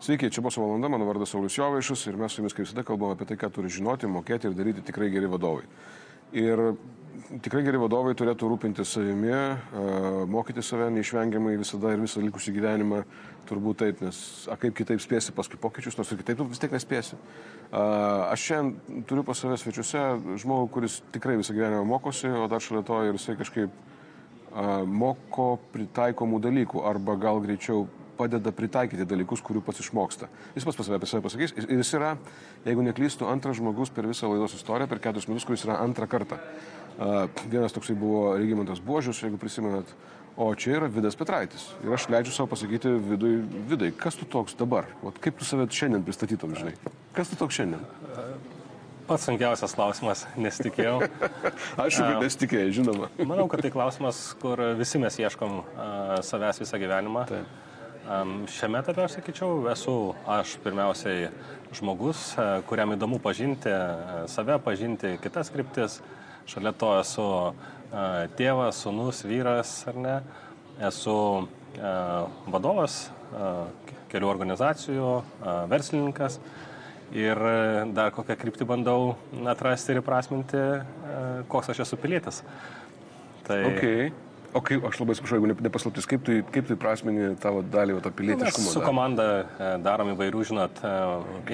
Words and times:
Sveiki, 0.00 0.30
čia 0.32 0.40
buvo 0.40 0.62
valanda, 0.64 0.88
mano 0.88 1.04
vardas 1.04 1.28
Saulis 1.28 1.58
Jovaišus 1.58 2.06
ir 2.08 2.16
mes 2.16 2.32
su 2.32 2.40
jumis 2.40 2.54
kaip 2.56 2.64
visada 2.64 2.80
kalbame 2.88 3.12
apie 3.12 3.26
tai, 3.28 3.36
ką 3.36 3.50
turi 3.52 3.68
žinoti, 3.68 4.08
mokėti 4.08 4.48
ir 4.48 4.54
daryti 4.56 4.84
tikrai 4.86 5.10
geri 5.12 5.28
vadovai. 5.28 5.66
Ir 6.32 6.62
tikrai 7.44 7.60
geri 7.66 7.82
vadovai 7.82 8.14
turėtų 8.16 8.48
rūpinti 8.48 8.86
savimi, 8.88 9.34
mokyti 10.32 10.64
save 10.64 10.88
neišvengiamai 10.94 11.52
visada 11.60 11.92
ir 11.92 12.00
visą 12.00 12.24
likusį 12.24 12.56
gyvenimą, 12.56 13.02
turbūt 13.50 13.82
taip, 13.84 14.00
nes 14.00 14.22
a 14.48 14.56
kaip 14.64 14.80
kitaip 14.80 15.04
spėsi 15.04 15.36
paskui 15.36 15.60
pokyčius, 15.60 16.00
nors 16.00 16.16
ir 16.16 16.22
kitaip 16.24 16.40
tu 16.40 16.48
vis 16.48 16.64
tiek 16.64 16.72
nespėsi. 16.72 17.20
Aš 17.68 18.48
šiandien 18.48 19.04
turiu 19.04 19.28
pas 19.28 19.36
save 19.36 19.60
svečiuose 19.60 20.08
žmogų, 20.40 20.72
kuris 20.78 21.02
tikrai 21.12 21.36
visą 21.44 21.52
gyvenimą 21.52 21.84
mokosi, 21.92 22.32
o 22.32 22.48
dar 22.48 22.64
šalia 22.64 22.86
to 22.88 23.04
ir 23.04 23.20
jisai 23.20 23.36
kažkaip 23.44 23.80
moko 24.88 25.52
pritaikomų 25.76 26.40
dalykų 26.48 26.88
arba 26.88 27.20
gal 27.20 27.44
greičiau 27.44 27.84
padeda 28.20 28.52
pritaikyti 28.52 29.08
dalykus, 29.08 29.40
kurių 29.44 29.62
pats 29.64 29.80
išmoksta. 29.84 30.28
Jis 30.56 30.68
pats 30.68 30.78
pas 30.78 30.88
save 30.88 31.00
apie 31.00 31.08
save 31.08 31.24
pasakys. 31.24 31.56
Ir 31.64 31.80
jis 31.80 31.94
yra, 31.96 32.14
jeigu 32.68 32.84
neklystų, 32.84 33.28
antras 33.32 33.58
žmogus 33.60 33.92
per 33.94 34.08
visą 34.10 34.28
laidos 34.30 34.58
istoriją, 34.58 34.90
per 34.90 35.00
keturis 35.02 35.28
metus, 35.30 35.48
kuris 35.48 35.64
yra 35.64 35.80
antrą 35.80 36.08
kartą. 36.10 36.40
Vienas 37.48 37.72
toksai 37.72 37.96
buvo 37.96 38.34
Regimantas 38.36 38.82
Buožius, 38.84 39.22
jeigu 39.24 39.40
prisimenat. 39.40 39.88
O 40.40 40.54
čia 40.54 40.76
yra 40.78 40.88
Vidas 40.88 41.16
Petraitis. 41.18 41.66
Ir 41.84 41.92
aš 41.96 42.06
leidžiu 42.12 42.32
savo 42.32 42.52
pasakyti 42.52 42.92
Vidui, 43.10 43.40
Vidai, 43.68 43.90
kas 43.92 44.16
tu 44.16 44.28
toks 44.28 44.54
dabar? 44.56 44.86
Vat 45.02 45.18
kaip 45.20 45.36
tu 45.40 45.48
save 45.48 45.66
šiandien 45.74 46.04
pristatytum, 46.06 46.54
žinai? 46.56 46.76
Kas 47.16 47.32
tu 47.32 47.36
toks 47.40 47.58
šiandien? 47.58 47.82
Pats 49.10 49.26
sunkiausias 49.26 49.74
klausimas, 49.74 50.22
nesitikėjau. 50.38 51.00
Aišku, 51.82 52.04
kad 52.04 52.20
nesitikėjai, 52.22 52.70
žinoma. 52.78 53.08
Manau, 53.26 53.48
kad 53.50 53.64
tai 53.64 53.72
klausimas, 53.74 54.22
kur 54.38 54.62
visi 54.78 55.00
mes 55.02 55.18
ieškom 55.18 55.58
savęs 56.28 56.62
visą 56.62 56.78
gyvenimą. 56.78 57.26
Taip. 57.32 57.58
Šiame 58.50 58.80
etape 58.82 59.04
aš 59.04 59.12
sakyčiau, 59.20 59.68
esu 59.70 59.92
aš 60.26 60.56
pirmiausiai 60.64 61.28
žmogus, 61.76 62.32
e, 62.34 62.46
kuriam 62.66 62.90
įdomu 62.96 63.20
pažinti 63.22 63.70
e, 63.70 64.24
save, 64.26 64.56
pažinti 64.64 65.12
kitas 65.22 65.50
kryptis. 65.54 66.00
Šalia 66.50 66.72
to 66.74 66.88
esu 66.98 67.26
e, 67.30 67.52
tėvas, 68.40 68.80
sunus, 68.82 69.22
vyras, 69.22 69.74
ar 69.86 70.00
ne. 70.06 70.16
Esu 70.90 71.14
vadovas 72.50 72.94
kelių 74.10 74.26
organizacijų, 74.26 75.10
verslininkas 75.70 76.38
ir 77.14 77.38
dar 77.94 78.10
kokią 78.16 78.34
kryptį 78.40 78.66
bandau 78.66 79.12
atrasti 79.52 79.92
ir 79.92 80.00
įprasminti, 80.00 80.64
koks 81.52 81.70
aš 81.74 81.84
esu 81.84 82.00
pilietis. 82.00 82.40
Tai... 83.46 83.60
Okay. 83.70 84.10
O 84.50 84.60
kaip, 84.66 84.82
aš 84.88 84.98
labai 84.98 85.14
atsiprašau, 85.14 85.38
jeigu 85.38 85.62
nepaslaptis, 85.62 86.06
kaip 86.10 86.24
tu, 86.26 86.34
kaip 86.50 86.66
tu 86.66 86.74
įprasmini 86.74 87.34
tavo 87.42 87.62
dalį, 87.62 88.00
tą 88.02 88.10
pilietiškumą? 88.18 88.66
Mes 88.66 88.74
su 88.74 88.82
komanda 88.82 89.26
e, 89.38 89.68
darom 89.84 90.10
įvairių, 90.16 90.42
žinot, 90.48 90.80
e, 90.82 90.94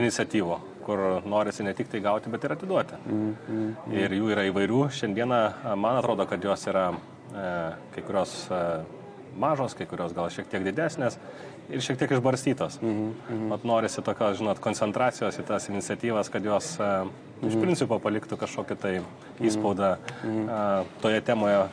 iniciatyvų, 0.00 0.56
kur 0.86 1.02
norisi 1.28 1.66
ne 1.66 1.74
tik 1.76 1.90
tai 1.92 2.00
gauti, 2.04 2.32
bet 2.32 2.46
ir 2.48 2.56
atiduoti. 2.56 2.96
Mm, 3.04 3.34
mm, 3.34 3.66
mm. 3.66 3.98
Ir 4.00 4.16
jų 4.16 4.32
yra 4.32 4.46
įvairių. 4.48 4.80
Šiandieną 4.96 5.42
e, 5.44 5.76
man 5.82 6.00
atrodo, 6.00 6.24
kad 6.30 6.44
jos 6.44 6.64
yra 6.72 6.88
kai 7.36 8.00
kurios 8.06 8.30
mažos, 9.36 9.74
kai 9.76 9.84
kurios 9.90 10.14
gal 10.16 10.30
šiek 10.32 10.46
tiek 10.48 10.62
didesnės 10.64 11.18
ir 11.68 11.82
šiek 11.84 11.98
tiek 12.00 12.14
išbarstytos. 12.16 12.78
Mm 12.80 12.92
-hmm. 12.94 13.48
Mat 13.50 13.64
norisi 13.64 14.02
tokios, 14.02 14.38
žinot, 14.38 14.58
koncentracijos 14.62 15.36
į 15.38 15.44
tas 15.44 15.68
iniciatyvas, 15.68 16.30
kad 16.30 16.44
jos 16.44 16.78
mm 16.78 16.84
-hmm. 16.84 17.48
iš 17.48 17.54
mhm. 17.54 17.60
principo 17.60 17.98
paliktų 17.98 18.36
kažkokią 18.36 18.76
tai 18.76 19.00
įspaudą 19.40 19.96
mm 20.24 20.48
-hmm. 20.48 20.84
toje 21.02 21.20
temoje, 21.20 21.66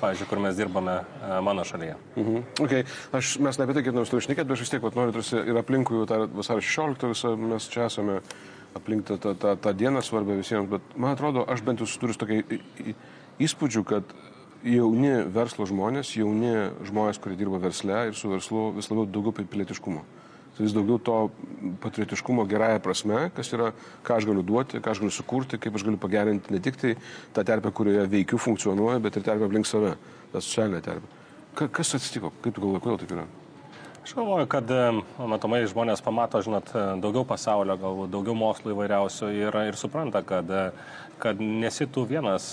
pavyzdžiui, 0.00 0.28
kur 0.30 0.42
mes 0.42 0.56
dirbame 0.58 0.96
e, 1.00 1.36
mano 1.44 1.64
šalyje. 1.66 1.96
Mhm. 2.16 2.42
Okay. 2.64 2.86
Aš, 3.16 3.36
mes 3.44 3.58
ne 3.58 3.66
apie 3.66 3.76
tai 3.76 3.84
ketiname 3.86 4.06
šnekėti, 4.26 4.48
bet 4.48 4.56
aš 4.56 4.64
vis 4.66 4.74
tiek 4.74 4.84
vat, 4.84 4.98
noriu 4.98 5.14
tarsi 5.16 5.38
ir 5.40 5.60
aplinkui 5.60 6.04
tą 6.10 6.24
vasario 6.34 6.64
16 6.64 7.12
visą 7.14 7.34
mes 7.40 7.70
čia 7.72 7.88
esame 7.88 8.20
aplink 8.74 9.06
tą, 9.06 9.18
tą, 9.22 9.34
tą, 9.38 9.56
tą 9.56 9.72
dieną 9.72 10.02
svarbę 10.02 10.36
visiems, 10.40 10.68
bet 10.70 10.96
man 10.98 11.14
atrodo, 11.14 11.44
aš 11.50 11.62
bent 11.66 11.82
jau 11.82 11.88
turiu 12.00 12.16
tokį 12.18 12.42
įspūdžių, 13.44 13.84
kad 13.86 14.14
jauni 14.66 15.14
verslo 15.30 15.66
žmonės, 15.68 16.16
jauni 16.18 16.70
žmonės, 16.88 17.20
kurie 17.22 17.38
dirba 17.38 17.60
versle 17.62 18.08
ir 18.08 18.18
su 18.18 18.32
verslu 18.32 18.70
vis 18.74 18.90
labiau 18.90 19.06
daugiau 19.06 19.44
pilietiškumo 19.44 20.02
vis 20.58 20.74
daugiau 20.74 20.98
to 21.02 21.18
patriotiškumo 21.82 22.46
gerąją 22.50 22.80
prasme, 22.84 23.28
kas 23.34 23.52
yra, 23.56 23.72
ką 24.06 24.18
aš 24.18 24.28
galiu 24.30 24.44
duoti, 24.46 24.80
ką 24.82 24.94
aš 24.94 25.02
galiu 25.02 25.14
sukurti, 25.14 25.58
kaip 25.58 25.74
aš 25.74 25.86
galiu 25.86 26.00
pagerinti 26.00 26.54
ne 26.54 26.62
tik 26.62 26.78
tai 26.80 26.96
tą 27.34 27.46
terpę, 27.46 27.72
kurioje 27.74 28.06
veikiu, 28.10 28.38
funkcionuoju, 28.38 29.02
bet 29.04 29.16
ir 29.18 29.26
terpę 29.26 29.48
aplink 29.48 29.66
save, 29.66 29.96
tą 30.32 30.42
socialinę 30.42 30.82
terpę. 30.84 31.24
Ka, 31.54 31.70
kas 31.70 31.94
atsitiko? 31.98 32.32
Kaip 32.42 32.54
tu 32.54 32.62
galvoji, 32.62 32.84
kodėl 32.84 33.02
taip 33.02 33.16
yra? 33.16 33.26
Aš 34.04 34.12
galvoju, 34.18 34.46
kad 34.52 34.68
matomai 35.32 35.62
žmonės 35.64 36.02
pamato, 36.04 36.42
žinot, 36.44 36.68
daugiau 37.00 37.24
pasaulio, 37.24 37.78
galbūt 37.80 38.10
daugiau 38.12 38.34
mokslo 38.36 38.74
įvairiausių 38.74 39.30
ir, 39.32 39.56
ir 39.70 39.78
supranta, 39.80 40.20
kad, 40.28 40.50
kad 41.22 41.40
nesi 41.40 41.86
tu 41.88 42.04
vienas 42.04 42.50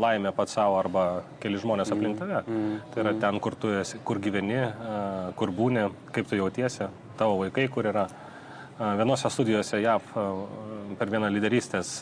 laimė 0.00 0.32
pats 0.32 0.56
savo 0.56 0.78
arba 0.80 1.04
keli 1.42 1.60
žmonės 1.60 1.92
aplink 1.92 2.16
tave. 2.22 2.40
Mm, 2.46 2.62
mm, 2.62 2.80
tai 2.94 3.04
yra 3.04 3.12
ten, 3.26 3.42
kur 3.44 3.58
tu 3.60 3.74
esi, 3.76 4.00
kur 4.08 4.22
gyveni, 4.24 4.62
kur 5.36 5.52
būni, 5.52 5.84
kaip 6.16 6.32
tu 6.32 6.40
jautiesi, 6.40 6.88
tavo 7.20 7.38
vaikai, 7.44 7.68
kur 7.72 7.88
yra. 7.92 8.08
Vienose 8.96 9.28
studijose 9.28 9.76
JAV 9.82 10.06
per 10.96 11.10
vieną 11.12 11.28
lyderystės 11.28 11.98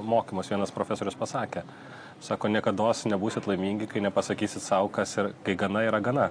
mokymus 0.00 0.48
vienas 0.48 0.72
profesorius 0.72 1.18
pasakė, 1.20 1.60
Sako, 2.24 2.48
niekada 2.48 2.86
nebūsit 3.12 3.44
laimingi, 3.44 3.84
kai 3.84 4.00
nepasakysit 4.00 4.62
savo, 4.64 4.88
kas 4.88 5.10
ir 5.20 5.26
kai 5.44 5.52
gana 5.60 5.82
yra 5.84 5.98
gana. 6.00 6.30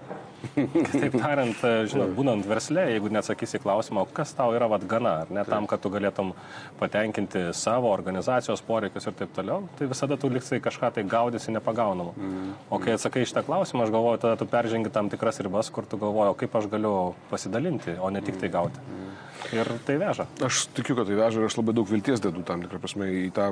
Kitaip 0.55 1.13
tariant, 1.21 1.59
žinot, 1.91 2.15
būnant 2.17 2.47
verslė, 2.49 2.87
jeigu 2.95 3.11
neatsakysi 3.13 3.61
klausimą, 3.61 4.07
kas 4.17 4.33
tau 4.33 4.55
yra 4.57 4.65
vad 4.71 4.87
gana, 4.89 5.11
ar 5.21 5.33
ne 5.33 5.43
tam, 5.45 5.67
kad 5.69 5.83
tu 5.83 5.91
galėtum 5.93 6.31
patenkinti 6.79 7.45
savo 7.53 7.91
organizacijos 7.93 8.63
poreikius 8.65 9.05
ir 9.05 9.17
taip 9.19 9.35
toliau, 9.37 9.67
tai 9.77 9.89
visada 9.91 10.17
tu 10.17 10.31
liksai 10.33 10.57
kažką 10.65 10.89
tai 10.95 11.03
gaudysi 11.13 11.53
nepagaunamą. 11.53 12.15
Mm. 12.17 12.55
O 12.73 12.81
kai 12.81 12.97
atsakai 12.97 13.27
šitą 13.29 13.45
klausimą, 13.45 13.85
aš 13.85 13.93
galvoju, 13.93 14.23
tada 14.25 14.39
tu 14.41 14.49
peržengi 14.49 14.89
tam 14.93 15.13
tikras 15.13 15.43
ribas, 15.45 15.69
kur 15.69 15.85
tu 15.85 16.01
galvoji, 16.01 16.39
kaip 16.41 16.57
aš 16.57 16.71
galiu 16.73 16.95
pasidalinti, 17.29 17.99
o 18.01 18.09
ne 18.09 18.25
tik 18.25 18.41
tai 18.41 18.49
gauti. 18.57 18.81
Mm. 18.81 19.13
Ir 19.51 19.69
tai 19.87 19.97
veža. 20.01 20.27
Aš 20.45 20.67
tikiu, 20.77 20.95
kad 20.97 21.09
tai 21.09 21.17
veža 21.19 21.41
ir 21.41 21.49
aš 21.49 21.57
labai 21.59 21.75
daug 21.75 21.89
vilties 21.89 22.23
dedu 22.23 22.45
tam 22.47 22.63
tikrą 22.63 22.79
prasme 22.83 23.09
į 23.25 23.27
tą 23.35 23.49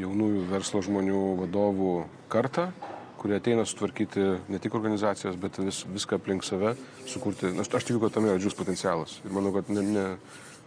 jaunųjų 0.00 0.44
verslo 0.50 0.82
žmonių 0.86 1.22
vadovų 1.42 1.94
kartą, 2.32 2.70
kurie 3.20 3.36
ateina 3.40 3.66
sutvarkyti 3.68 4.24
ne 4.52 4.60
tik 4.60 4.74
organizacijas, 4.76 5.36
bet 5.40 5.60
vis, 5.60 5.82
viską 5.88 6.18
aplink 6.20 6.44
save, 6.44 6.74
sukurti. 7.08 7.52
Aš, 7.60 7.70
aš 7.72 7.86
tikiu, 7.90 8.00
kad 8.02 8.16
tame 8.16 8.32
yra 8.32 8.40
džius 8.40 8.56
potencialas. 8.58 9.20
Ir 9.24 9.32
manau, 9.36 9.52
kad 9.54 9.70
ne, 9.72 9.84
ne, 9.94 10.04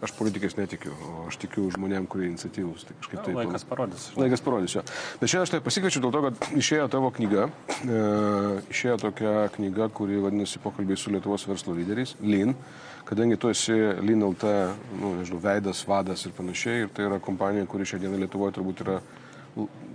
aš 0.02 0.14
politikais 0.18 0.58
netikiu, 0.58 0.94
o 0.94 1.28
aš 1.28 1.38
tikiu 1.42 1.68
žmonėm, 1.74 2.08
kurie 2.10 2.30
iniciatyvus. 2.32 2.86
Tai 2.88 2.98
kažkaip 3.02 3.22
taip. 3.26 3.38
Laikas 3.38 3.66
parodys. 3.70 4.08
Laikas 4.18 4.44
parodys, 4.46 4.76
jo. 4.78 4.84
Bet 5.22 5.32
šiandien 5.32 5.46
aš 5.48 5.54
tai 5.54 5.62
pasikviečiu 5.66 6.02
dėl 6.06 6.14
to, 6.14 6.24
kad 6.28 6.50
išėjo 6.62 6.90
tavo 6.94 7.14
knyga. 7.14 7.48
E, 7.82 8.02
išėjo 8.74 9.00
tokia 9.06 9.38
knyga, 9.58 9.90
kuri 9.94 10.22
vadinasi 10.26 10.62
Pokalbiai 10.62 10.98
su 11.02 11.14
Lietuvos 11.14 11.46
verslo 11.50 11.78
lyderiais, 11.78 12.14
LIN 12.22 12.54
kadangi 13.08 13.38
tu 13.40 13.52
esi 13.54 13.76
LinLT, 14.04 14.50
nu, 15.00 15.14
nežinau, 15.22 15.40
veidas, 15.44 15.84
vadas 15.88 16.26
ir 16.28 16.36
panašiai, 16.38 16.84
ir 16.86 16.92
tai 16.94 17.08
yra 17.08 17.22
kompanija, 17.24 17.68
kuri 17.70 17.88
šią 17.88 18.02
dieną 18.04 18.20
Lietuvoje 18.26 18.58
turbūt 18.60 18.84
yra 18.86 19.00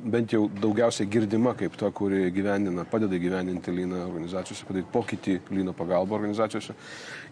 bent 0.03 0.33
jau 0.35 0.49
daugiausiai 0.51 1.07
girdima 1.11 1.53
kaip 1.59 1.77
ta, 1.79 1.91
kuri 1.95 2.25
gyvenina, 2.35 2.85
padeda 2.89 3.19
gyveninti 3.23 3.75
lyną 3.75 4.01
organizacijose, 4.09 4.67
padaryti 4.67 4.91
pokytį 4.93 5.37
lyno 5.55 5.75
pagalbą 5.79 6.17
organizacijose. 6.19 6.75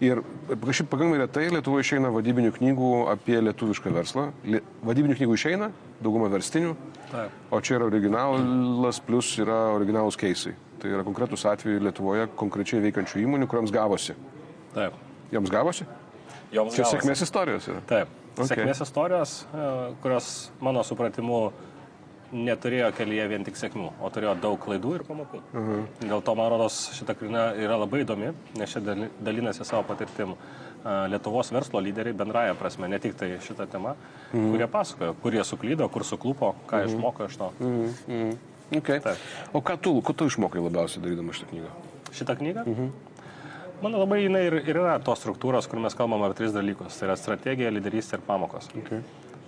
Ir 0.05 0.23
kažkaip 0.53 0.91
pakankamai 0.93 1.25
retai 1.25 1.49
Lietuvoje 1.51 1.87
išeina 1.89 2.13
vadybinių 2.15 2.55
knygų 2.55 2.93
apie 3.11 3.41
lietuvišką 3.49 3.95
verslą. 3.97 4.29
Vadybinių 4.87 5.19
knygų 5.19 5.39
išeina, 5.41 5.71
dauguma 6.05 6.31
verstinių, 6.33 6.77
Taip. 7.11 7.37
o 7.51 7.61
čia 7.61 7.81
yra 7.81 7.91
originalas, 7.91 9.03
plus 9.03 9.35
yra 9.43 9.61
originalus 9.75 10.19
keisai. 10.21 10.55
Tai 10.81 10.95
yra 10.95 11.05
konkretus 11.05 11.45
atvejai 11.51 11.83
Lietuvoje 11.91 12.31
konkrečiai 12.39 12.85
veikiančių 12.87 13.25
įmonių, 13.27 13.51
kuriams 13.51 13.75
gavosi. 13.75 14.17
Taip. 14.77 15.10
Joms 15.31 15.51
gavosi? 15.51 15.87
Joms 16.53 16.75
Čia 16.75 16.83
gavosi. 16.83 16.97
sėkmės 16.97 17.23
istorijos 17.23 17.69
yra. 17.71 17.81
Taip. 17.87 18.09
Okay. 18.37 18.47
Sėkmės 18.53 18.81
istorijos, 18.85 19.35
e, 19.53 19.67
kurios 20.03 20.51
mano 20.63 20.83
supratimu 20.87 21.51
neturėjo 22.31 22.93
kelyje 22.95 23.27
vien 23.33 23.45
tik 23.47 23.59
sėkmių, 23.59 23.89
o 23.99 24.11
turėjo 24.15 24.37
daug 24.43 24.59
klaidų 24.63 24.95
ir 24.99 25.05
pamokų. 25.07 25.41
Uh 25.51 25.59
mhm. 25.59 25.81
-huh. 25.81 26.09
Dėl 26.13 26.23
to, 26.23 26.35
man 26.39 26.51
rodos, 26.53 26.79
šita 26.95 27.15
knyga 27.19 27.45
yra 27.59 27.79
labai 27.81 28.05
įdomi, 28.05 28.33
nes 28.59 28.71
čia 28.71 28.81
dalinasi 29.21 29.65
savo 29.65 29.83
patirtim 29.83 30.35
e, 30.35 30.37
Lietuvos 31.11 31.51
verslo 31.53 31.81
lyderiai 31.81 32.15
bendraja 32.15 32.55
prasme, 32.55 32.89
ne 32.89 32.99
tik 32.99 33.15
tai 33.15 33.39
šitą 33.41 33.67
temą, 33.67 33.91
uh 33.91 34.35
mhm. 34.35 34.47
-huh. 34.47 34.53
kurie 34.53 34.67
pasakojo, 34.67 35.15
kur 35.23 35.35
jie 35.35 35.45
suklydo, 35.45 35.89
kur 35.89 36.05
suklupo, 36.05 36.55
ką 36.67 36.77
uh 36.77 36.83
mhm. 36.83 36.89
-huh. 36.89 36.97
išmoko 36.97 37.25
iš 37.25 37.37
to. 37.37 37.53
Uh 37.61 37.67
-huh. 37.67 38.37
okay. 38.77 39.01
Taip. 39.01 39.17
O 39.53 39.61
ką 39.61 39.79
tu, 39.79 40.01
ko 40.01 40.13
tu 40.13 40.27
išmokai 40.27 40.63
labiausiai 40.63 41.03
darydama 41.03 41.33
šitą 41.33 41.47
knygą? 41.51 41.71
Šitą 42.13 42.37
knygą? 42.37 42.61
Uh 42.61 42.79
-huh. 42.79 42.91
Mano 43.81 44.03
labai 44.03 44.25
jinai 44.27 44.43
ir, 44.45 44.59
ir 44.69 44.77
yra 44.77 44.99
tos 45.05 45.23
struktūros, 45.23 45.65
kur 45.71 45.81
mes 45.81 45.95
kalbame 45.97 46.27
apie 46.29 46.43
tris 46.43 46.53
dalykus. 46.53 46.99
Tai 47.01 47.09
yra 47.09 47.17
strategija, 47.17 47.73
lyderystė 47.73 48.19
ir 48.19 48.25
pamokos. 48.27 48.69
Okay. 48.83 49.01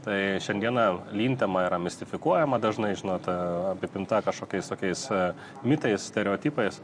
Tai 0.03 0.19
šiandieną 0.43 0.87
lintema 1.15 1.67
yra 1.69 1.79
mistifikuojama 1.79 2.59
dažnai, 2.63 2.95
žinot, 2.99 3.29
apipinta 3.75 4.23
kažkokiais 4.25 4.71
tokiais 4.73 5.05
e, 5.13 5.21
mitais, 5.69 6.09
stereotipais. 6.09 6.81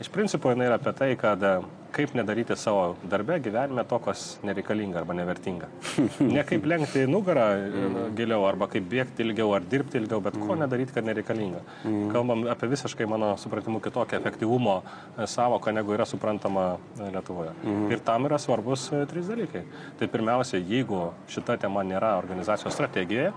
Iš 0.00 0.08
principo 0.14 0.54
jinai 0.54 0.70
yra 0.70 0.78
apie 0.78 0.94
tai, 0.96 1.10
kad 1.20 1.42
e, 1.42 1.58
kaip 1.98 2.14
nedaryti 2.14 2.54
savo 2.56 2.96
darbę, 3.10 3.40
gyvenime 3.42 3.82
to, 3.90 3.98
kas 4.02 4.24
nereikalinga 4.46 5.00
arba 5.00 5.16
nevertinga. 5.18 5.68
Ne 6.36 6.44
kaip 6.46 6.66
lenkti 6.70 7.04
nugarą 7.10 7.46
e, 7.58 8.04
giliau, 8.18 8.44
arba 8.46 8.68
kaip 8.70 8.86
bėgti 8.90 9.24
ilgiau, 9.26 9.50
ar 9.56 9.66
dirbti 9.72 9.98
ilgiau, 9.98 10.20
bet 10.22 10.36
ko 10.38 10.54
nedaryti, 10.58 10.94
kad 10.94 11.06
nereikalinga. 11.08 11.64
Kalbam 12.12 12.46
apie 12.52 12.70
visiškai, 12.70 13.08
mano 13.10 13.32
supratimu, 13.40 13.82
kitokią 13.82 14.20
efektyvumo 14.20 14.76
e, 14.78 15.26
savoką, 15.26 15.74
negu 15.74 15.96
yra 15.96 16.06
suprantama 16.08 16.68
e, 16.76 17.10
Lietuvoje. 17.16 17.54
Ir 17.90 18.04
tam 18.06 18.28
yra 18.30 18.38
svarbus 18.42 18.88
trys 19.10 19.30
dalykai. 19.32 19.64
Tai 19.98 20.10
pirmiausia, 20.12 20.62
jeigu 20.62 21.08
šita 21.32 21.58
tema 21.64 21.82
nėra 21.86 22.14
organizacijos 22.20 22.76
strategijoje, 22.78 23.34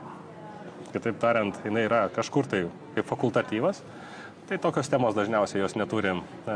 kitaip 0.92 1.18
tariant, 1.24 1.58
jinai 1.66 1.88
yra 1.88 2.06
kažkur 2.14 2.50
tai 2.52 2.66
kaip 2.96 3.08
fakultatyvas, 3.10 3.82
tai 4.52 4.60
tokios 4.60 4.90
temos 4.92 5.16
dažniausiai 5.16 5.62
jos 5.64 5.78
neturi 5.80 6.12
e, 6.12 6.56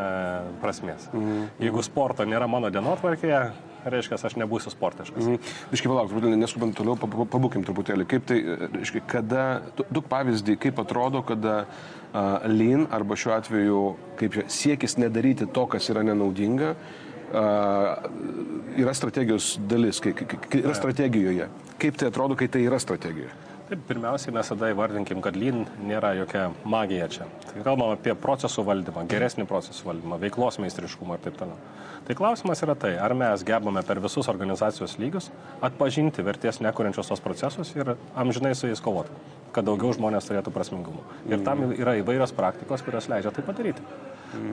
prasmės. 0.59 1.07
Mhm. 1.13 1.45
Jeigu 1.63 1.83
sporto 1.86 2.25
nėra 2.27 2.50
mano 2.51 2.68
dienotvarkėje, 2.74 3.39
reiškia, 3.88 4.18
aš 4.19 4.36
nebūsiu 4.42 4.74
sportiškas. 4.74 5.24
Mhm. 5.24 5.53
Iškai 5.77 5.92
palauk, 5.92 6.09
truputėlį 6.12 6.42
neskubant 6.42 6.75
toliau, 6.75 6.97
pabūkim 7.00 7.63
truputėlį. 7.63 8.07
Kaip 8.12 8.27
tai, 8.27 8.42
reiškia, 8.74 9.03
kada, 9.07 9.45
duok 9.88 10.12
pavyzdį, 10.12 10.57
kaip 10.68 10.83
atrodo, 10.83 11.24
kada 11.24 11.56
uh, 11.63 12.44
lean 12.51 12.83
arba 12.92 13.15
šiuo 13.15 13.38
atveju, 13.38 13.81
kaip 14.19 14.42
siekis 14.51 15.00
nedaryti 15.00 15.47
to, 15.47 15.63
kas 15.71 15.88
yra 15.94 16.03
nenaudinga, 16.03 16.75
uh, 16.75 18.12
yra 18.75 18.97
strategijos 18.97 19.53
dalis, 19.71 20.03
kai, 20.03 20.12
kai, 20.19 20.27
kai 20.36 20.65
yra 20.65 20.75
strategijoje. 20.75 21.47
Kaip 21.80 22.01
tai 22.01 22.12
atrodo, 22.12 22.36
kai 22.36 22.51
tai 22.51 22.68
yra 22.68 22.81
strategijoje? 22.81 23.44
Taip, 23.66 23.80
pirmiausiai 23.90 24.30
mes 24.36 24.50
tada 24.52 24.68
įvardinkim, 24.70 25.24
kad 25.26 25.38
lean 25.42 25.64
nėra 25.82 26.12
jokia 26.20 26.52
magija 26.70 27.08
čia. 27.10 27.26
Tai 27.48 27.64
kalbam 27.66 27.96
apie 27.96 28.14
procesų 28.14 28.62
valdymą, 28.68 29.08
geresnį 29.10 29.48
procesų 29.50 29.88
valdymą, 29.88 30.20
veiklos 30.22 30.60
meistriškumą 30.62 31.18
ir 31.18 31.24
taip 31.24 31.40
toliau. 31.40 31.58
Tai 32.06 32.16
klausimas 32.20 32.62
yra 32.62 32.76
tai, 32.78 32.92
ar 33.02 33.16
mes 33.18 33.42
gebame 33.48 33.82
per 33.88 33.98
visus 34.04 34.30
organizacijos 34.30 34.94
lygius 35.02 35.32
atpažinti 35.66 36.22
vertės 36.28 36.62
nekuriančios 36.62 37.10
tos 37.10 37.24
procesus 37.26 37.74
ir 37.74 37.96
amžinai 38.14 38.54
su 38.54 38.70
jais 38.70 38.84
kovoti, 38.86 39.18
kad 39.56 39.66
daugiau 39.66 39.96
žmonės 39.98 40.30
turėtų 40.30 40.54
prasmingumą. 40.54 41.02
Ir 41.26 41.42
tam 41.48 41.66
yra 41.72 41.98
įvairios 42.04 42.36
praktikos, 42.38 42.86
kurios 42.86 43.10
leidžia 43.10 43.34
tai 43.34 43.48
padaryti. 43.50 43.82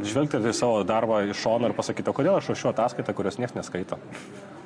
Žvelgti 0.08 0.40
į 0.40 0.56
savo 0.56 0.80
darbą 0.88 1.20
iš 1.28 1.44
šono 1.44 1.68
ir 1.68 1.76
pasakyti, 1.76 2.16
kodėl 2.16 2.40
aš 2.40 2.54
rašiau 2.54 2.72
ataskaitą, 2.72 3.12
kurios 3.18 3.36
niekas 3.42 3.58
neskaito. 3.60 4.00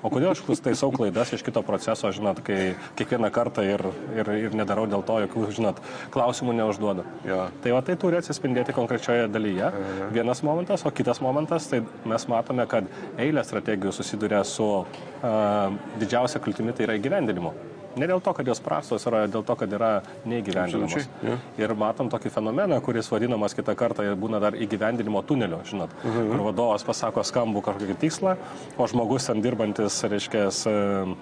O 0.04 0.10
kodėl 0.12 0.32
aš 0.32 0.42
taisau 0.62 0.90
klaidas 0.94 1.32
iš 1.32 1.42
kito 1.46 1.62
proceso, 1.66 2.10
žinot, 2.14 2.42
kai 2.46 2.74
kiekvieną 2.98 3.30
kartą 3.34 3.64
ir, 3.66 3.82
ir, 4.16 4.30
ir 4.46 4.56
nedarau 4.58 4.84
dėl 4.90 5.04
to, 5.06 5.18
jokių, 5.24 5.46
žinot, 5.56 5.80
klausimų 6.14 6.56
neužduodu. 6.60 7.06
Ja. 7.26 7.46
Tai 7.64 7.76
va 7.76 7.82
tai 7.86 7.96
turi 8.00 8.20
atsispindėti 8.20 8.76
konkrečioje 8.76 9.30
dalyje. 9.32 9.70
Ja. 9.72 10.10
Vienas 10.14 10.44
momentas, 10.46 10.84
o 10.86 10.92
kitas 10.94 11.22
momentas, 11.24 11.70
tai 11.72 11.82
mes 12.08 12.28
matome, 12.30 12.68
kad 12.70 12.90
eilė 13.20 13.44
strategijų 13.46 13.94
susiduria 13.96 14.44
su 14.46 14.68
uh, 14.82 15.80
didžiausia 16.00 16.42
kliūtimi, 16.44 16.76
tai 16.76 16.90
yra 16.90 17.00
įgyvendinimu. 17.00 17.54
Ne 17.96 18.08
dėl 18.08 18.20
to, 18.20 18.32
kad 18.36 18.48
jos 18.48 18.60
prastos 18.60 19.06
yra, 19.08 19.22
dėl 19.30 19.44
to, 19.46 19.54
kad 19.56 19.72
yra 19.72 19.90
neįgyvendinamos. 20.28 21.06
Ja. 21.24 21.36
Ir 21.60 21.72
matom 21.78 22.10
tokį 22.12 22.32
fenomeną, 22.34 22.78
kuris 22.84 23.08
vadinamas 23.08 23.56
kitą 23.56 23.72
kartą 23.78 24.04
būna 24.20 24.40
dar 24.42 24.56
įgyvendinimo 24.58 25.22
tuneliu, 25.26 25.62
žinot, 25.64 25.92
uh 25.92 26.04
mhm. 26.04 26.16
-huh. 26.18 26.30
kur 26.32 26.44
vadovas 26.50 26.84
pasako 26.84 27.24
skambų 27.24 27.62
kažkokį 27.64 27.96
tikslą, 28.00 28.36
o 28.76 28.86
žmogus 28.86 29.26
ten 29.26 29.40
dirbantis, 29.40 30.02
reiškia, 30.04 30.48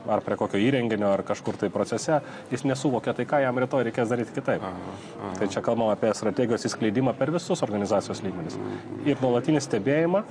ar 0.09 0.21
prie 0.21 0.37
kokio 0.37 0.59
įrenginio, 0.59 1.13
ar 1.13 1.23
kažkur 1.23 1.57
tai 1.57 1.71
procese, 1.71 2.21
jis 2.51 2.65
nesuvokia, 2.65 3.15
tai 3.15 3.25
ką 3.25 3.41
jam 3.43 3.59
rytoj 3.59 3.85
reikės 3.85 4.09
daryti 4.09 4.35
kitaip. 4.35 4.63
Aha, 4.63 4.73
aha. 5.21 5.35
Tai 5.39 5.49
čia 5.49 5.63
kalbam 5.63 5.89
apie 5.89 6.15
strategijos 6.15 6.65
įskleidimą 6.65 7.15
per 7.15 7.31
visus 7.31 7.63
organizacijos 7.63 8.23
lygmenis. 8.23 8.59
Ir 9.05 9.17
nuolatinį 9.23 9.61
stebėjimą 9.61 10.25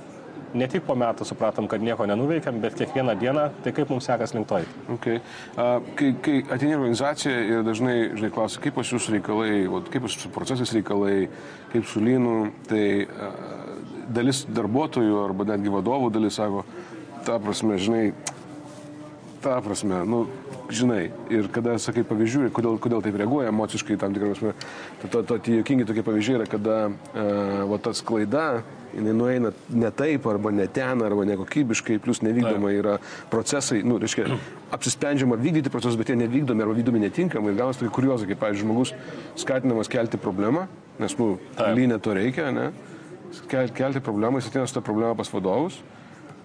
ne 0.54 0.68
tik 0.70 0.84
po 0.86 0.96
metų 0.98 1.26
supratom, 1.28 1.68
kad 1.70 1.82
nieko 1.84 2.06
nenuveikėm, 2.08 2.60
bet 2.62 2.76
kiekvieną 2.78 3.16
dieną, 3.20 3.48
tai 3.64 3.72
kaip 3.76 3.90
mums 3.92 4.06
sekas 4.08 4.34
link 4.36 4.48
to. 4.50 4.60
Okay. 4.96 5.20
Uh, 5.54 5.78
kai, 5.98 6.12
kai 6.24 6.36
ateini 6.44 6.76
organizacija 6.78 7.34
ir 7.50 7.64
dažnai, 7.66 7.96
žinai, 8.14 8.32
klausia, 8.34 8.62
kaip 8.64 8.78
pas 8.78 8.92
jūsų 8.94 9.16
reikalai, 9.18 9.50
kaip 9.90 10.08
jūsų 10.08 10.32
procesais 10.34 10.74
reikalai, 10.76 11.28
kaip 11.72 11.88
su 11.90 12.02
lynu, 12.04 12.36
tai 12.70 12.86
uh, 13.04 13.34
dalis 14.14 14.44
darbuotojų 14.54 15.20
arba 15.24 15.48
netgi 15.54 15.72
vadovų 15.74 16.12
dalis 16.14 16.38
sako, 16.38 16.64
ta 17.24 17.38
prasme, 17.42 17.78
žinai, 17.80 18.06
ta 19.44 19.60
prasme, 19.60 20.00
nu, 20.08 20.24
žinai, 20.72 21.10
ir 21.28 21.50
kada 21.52 21.76
sakai 21.82 22.04
pavyzdžių, 22.08 22.48
kodėl, 22.56 22.78
kodėl 22.80 23.02
taip 23.04 23.18
reaguoja 23.20 23.50
emociškai 23.52 23.98
tam 24.00 24.14
tikrą 24.16 24.30
prasme, 24.32 24.54
to, 25.02 25.10
to, 25.12 25.20
to 25.28 25.36
tie 25.44 25.58
jokingi 25.58 25.84
tokie 25.88 26.04
pavyzdžiai 26.06 26.38
yra, 26.38 26.46
kada 26.48 26.78
uh, 26.88 27.66
va, 27.68 27.78
tas 27.84 28.00
klaida, 28.06 28.62
jinai 28.94 29.12
nueina 29.18 29.52
ne 29.68 29.90
taip, 29.92 30.24
arba 30.30 30.54
ne 30.54 30.64
ten, 30.72 31.04
arba 31.04 31.26
nekokybiškai, 31.28 31.98
plus 32.00 32.22
nevykdoma 32.24 32.72
yra 32.72 32.96
procesai, 33.32 33.82
nu, 33.84 33.98
reiškia, 34.00 34.38
apsisprendžiama 34.72 35.36
vykdyti 35.44 35.72
procesus, 35.74 36.00
bet 36.00 36.14
jie 36.14 36.18
nevykdomi 36.22 36.64
arba 36.64 36.78
vykdomi 36.80 37.04
netinkamai 37.04 37.52
ir 37.52 37.60
gaunasi 37.60 37.84
tokie 37.84 37.94
kuriozai, 38.00 38.30
kaip, 38.32 38.40
pavyzdžiui, 38.46 38.64
žmogus 38.64 38.94
skatinamas 39.44 39.92
kelti 39.92 40.20
problemą, 40.20 40.64
nes, 41.02 41.20
nu, 41.20 41.34
lynė 41.60 42.00
to 42.00 42.16
reikia, 42.16 42.48
ne, 42.54 42.70
kelti 43.52 44.00
problemą, 44.00 44.40
jis 44.40 44.48
ateina 44.48 44.70
su 44.70 44.78
tą 44.78 44.86
problemą 44.86 45.12
pas 45.18 45.28
vadovus, 45.34 45.82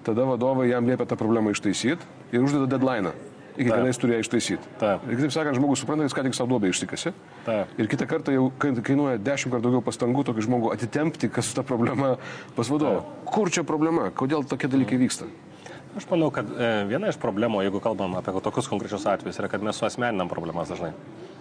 tada 0.03 0.27
vadovai 0.27 0.71
jam 0.73 0.89
liepia 0.89 1.07
tą 1.07 1.15
problemą 1.19 1.55
ištaisyti 1.55 2.18
ir 2.31 2.45
uždeda 2.45 2.69
deadline 2.69 3.13
iki 3.59 3.69
kada 3.69 3.89
jis 3.89 3.99
turėjo 3.99 4.23
ištaisyti. 4.23 4.71
Taip. 4.79 5.03
Ir 5.09 5.19
kitaip 5.19 5.33
sakant, 5.35 5.57
žmogus 5.59 5.81
supranta, 5.83 6.05
kad 6.05 6.09
jis 6.09 6.15
ką 6.15 6.23
tik 6.27 6.37
savo 6.37 6.53
duobę 6.53 6.69
išsikasi. 6.71 7.11
Taip. 7.47 7.73
Ir 7.81 7.89
kitą 7.91 8.07
kartą 8.09 8.35
jau 8.35 8.47
kainuoja 8.61 9.19
dešimt 9.19 9.53
kartų 9.53 9.67
daugiau 9.67 9.83
pastangų 9.85 10.23
tokį 10.29 10.45
žmogų 10.47 10.71
atitempti, 10.75 11.31
kas 11.33 11.49
su 11.49 11.57
ta 11.57 11.65
problema 11.67 12.15
pas 12.55 12.71
vadovą. 12.71 13.03
Kur 13.27 13.51
čia 13.51 13.65
problema? 13.67 14.09
Kodėl 14.15 14.47
tokie 14.47 14.71
dalykai 14.71 14.99
vyksta? 15.01 15.27
Aš 15.97 16.05
manau, 16.11 16.29
kad 16.31 16.47
e, 16.53 16.69
viena 16.87 17.09
iš 17.09 17.17
problemų, 17.19 17.63
jeigu 17.65 17.81
kalbam 17.83 18.13
apie 18.19 18.35
tokius 18.45 18.69
konkrečius 18.71 19.07
atvejus, 19.09 19.41
yra, 19.41 19.49
kad 19.51 19.65
mes 19.65 19.79
suasmeninam 19.81 20.29
problemas 20.31 20.69
dažnai. 20.71 20.93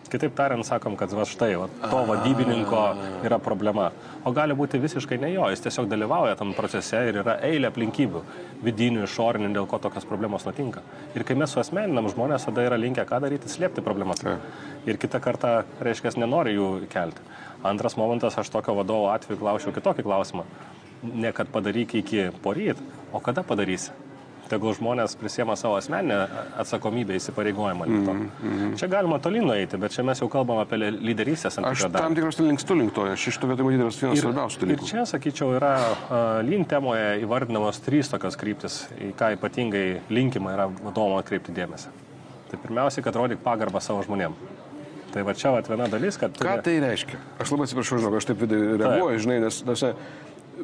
Kitaip 0.09 0.33
tariant, 0.37 0.65
sakom, 0.65 0.95
kad 0.97 1.13
va 1.13 1.25
štai, 1.29 1.51
va, 1.61 1.67
to 1.91 1.99
vadybininko 2.09 2.83
yra 3.29 3.37
problema. 3.43 3.91
O 4.25 4.33
gali 4.37 4.57
būti 4.57 4.81
visiškai 4.81 5.19
ne 5.21 5.35
jo, 5.35 5.45
jis 5.53 5.61
tiesiog 5.67 5.89
dalyvauja 5.91 6.39
tam 6.39 6.55
procese 6.57 7.03
ir 7.11 7.21
yra 7.21 7.35
eilė 7.45 7.69
aplinkybių, 7.69 8.23
vidinių, 8.65 9.05
išorinių, 9.05 9.53
dėl 9.59 9.69
ko 9.69 9.81
tokios 9.85 10.09
problemos 10.09 10.49
nutinka. 10.49 10.81
Ir 11.13 11.27
kai 11.29 11.37
mes 11.37 11.53
suasmeninam 11.53 12.09
žmonės, 12.09 12.49
tada 12.49 12.65
yra 12.71 12.81
linkę 12.81 13.05
ką 13.09 13.21
daryti, 13.27 13.53
slėpti 13.53 13.85
problemas. 13.85 14.25
Ja. 14.25 14.39
Ir 14.89 15.01
kitą 15.03 15.21
kartą, 15.21 15.55
reiškia, 15.85 16.17
nenori 16.25 16.57
jų 16.57 16.73
kelti. 16.93 17.29
Antras 17.69 18.01
momentas, 18.01 18.41
aš 18.41 18.49
tokio 18.55 18.79
vadovo 18.81 19.13
atveju 19.13 19.43
klausiau 19.45 19.77
kitokį 19.77 20.09
klausimą. 20.09 20.49
Ne 21.05 21.37
kad 21.37 21.53
padaryk 21.53 21.99
iki 22.01 22.31
poryt, 22.43 22.81
o 23.13 23.21
kada 23.21 23.45
padarysi 23.47 23.93
tegul 24.51 24.75
žmonės 24.77 25.15
prisiema 25.21 25.57
savo 25.57 25.77
asmeninę 25.79 26.19
atsakomybę 26.59 27.17
įsipareigojimą. 27.19 27.87
Mm 27.87 28.07
-hmm. 28.07 28.77
Čia 28.81 28.89
galima 28.89 29.19
toli 29.19 29.41
nueiti, 29.41 29.77
bet 29.77 29.93
čia 29.93 30.03
mes 30.03 30.21
jau 30.21 30.29
kalbam 30.29 30.59
apie 30.59 30.77
lyderystės 30.91 31.59
ant 31.59 31.67
Aš 31.67 31.87
tam 31.93 32.15
tikras 32.15 32.39
linkstu 32.39 32.75
link 32.75 32.95
to, 32.95 33.07
aš 33.13 33.29
iš 33.29 33.39
to 33.39 33.47
vietoj 33.47 33.65
matyti 33.65 33.83
vienas 33.83 34.21
svarbiausių 34.21 34.61
dalykų. 34.61 34.83
Ir 34.83 34.89
čia, 34.89 35.07
sakyčiau, 35.07 35.55
yra 35.57 35.75
uh, 35.79 36.49
lin 36.49 36.65
temoje 36.65 37.21
įvardinamos 37.23 37.81
trys 37.81 38.09
tokios 38.09 38.37
kryptis, 38.37 38.89
į 39.01 39.13
ką 39.19 39.33
ypatingai 39.37 40.01
linkima 40.11 40.53
yra 40.53 40.69
vadovom 40.69 41.19
atkreipti 41.19 41.53
dėmesį. 41.53 41.89
Tai 42.51 42.59
pirmiausia, 42.63 43.03
kad 43.03 43.17
rodyk 43.17 43.39
pagarbą 43.45 43.81
savo 43.81 44.03
žmonėm. 44.03 44.33
Tai 45.13 45.23
va 45.25 45.33
čia 45.35 45.51
va 45.55 45.61
viena 45.65 45.89
dalis, 45.89 46.19
kad... 46.21 46.33
Ką 46.37 46.59
turi... 46.59 46.63
tai 46.65 46.75
reiškia? 46.85 47.19
Aš 47.41 47.53
labai 47.53 47.65
atsiprašau, 47.65 47.99
žinau, 47.99 48.17
aš 48.17 48.27
taip 48.29 48.43
reaguoju, 48.45 49.19
žinai, 49.25 49.39
nes, 49.41 49.61
nes 49.65 49.85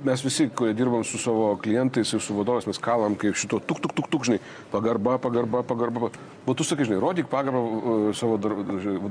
mes 0.03 0.25
visi, 0.25 0.49
kurie 0.49 0.75
dirbam 0.75 1.05
su 1.05 1.19
savo 1.19 1.57
klientais 1.63 2.13
ir 2.13 2.23
su 2.23 2.35
vadovais, 2.35 2.67
mes 2.67 2.81
kalam 2.83 3.15
kaip 3.21 3.37
šito 3.39 3.61
tuk, 3.61 3.81
tuk, 3.81 3.95
tuk, 3.95 4.09
tuk, 4.11 4.27
žinai, 4.27 4.41
pagarba, 4.73 5.19
pagarba, 5.19 5.63
pagarba. 5.63 6.11
O 6.47 6.55
tu 6.55 6.65
sakai, 6.67 6.89
žinai, 6.89 7.01
rodyk 7.03 7.31
pagarbą 7.31 7.63
uh, 7.63 8.09
savo 8.17 8.39
dar, 8.39 8.57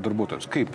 darbuotojams. 0.03 0.49
Kaip? 0.51 0.73